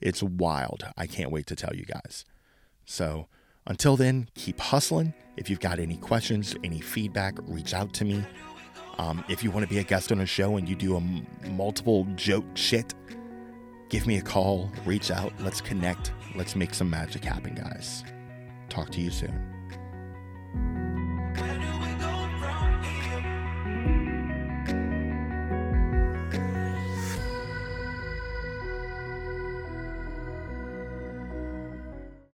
it's 0.01 0.23
wild. 0.23 0.85
I 0.97 1.07
can't 1.07 1.31
wait 1.31 1.47
to 1.47 1.55
tell 1.57 1.75
you 1.77 1.85
guys. 1.85 2.25
So, 2.85 3.29
until 3.67 3.97
then, 3.97 4.29
keep 4.35 4.59
hustling. 4.59 5.15
If 5.37 5.49
you've 5.49 5.61
got 5.61 5.79
any 5.79 5.97
questions, 5.97 6.57
any 6.65 6.81
feedback, 6.81 7.35
reach 7.47 7.73
out 7.73 7.93
to 7.95 8.05
me. 8.05 8.25
Um, 8.99 9.25
if 9.29 9.45
you 9.45 9.53
want 9.53 9.63
to 9.63 9.69
be 9.73 9.79
a 9.79 9.85
guest 9.85 10.11
on 10.11 10.21
a 10.21 10.27
show 10.27 10.57
and 10.57 10.69
you 10.69 10.75
do 10.75 10.95
a 10.95 11.01
m- 11.01 11.25
multiple 11.51 12.05
joke 12.17 12.45
shit, 12.55 12.95
give 13.93 14.07
me 14.07 14.17
a 14.17 14.23
call, 14.23 14.71
reach 14.87 15.11
out, 15.11 15.35
let's 15.41 15.61
connect, 15.61 16.13
let's 16.35 16.57
make 16.57 16.73
some 16.73 16.89
magic 16.89 17.23
happen, 17.23 17.55
guys. 17.55 18.05
Talk 18.71 18.89
to 18.93 19.03
you 19.03 19.11
soon. 19.11 19.53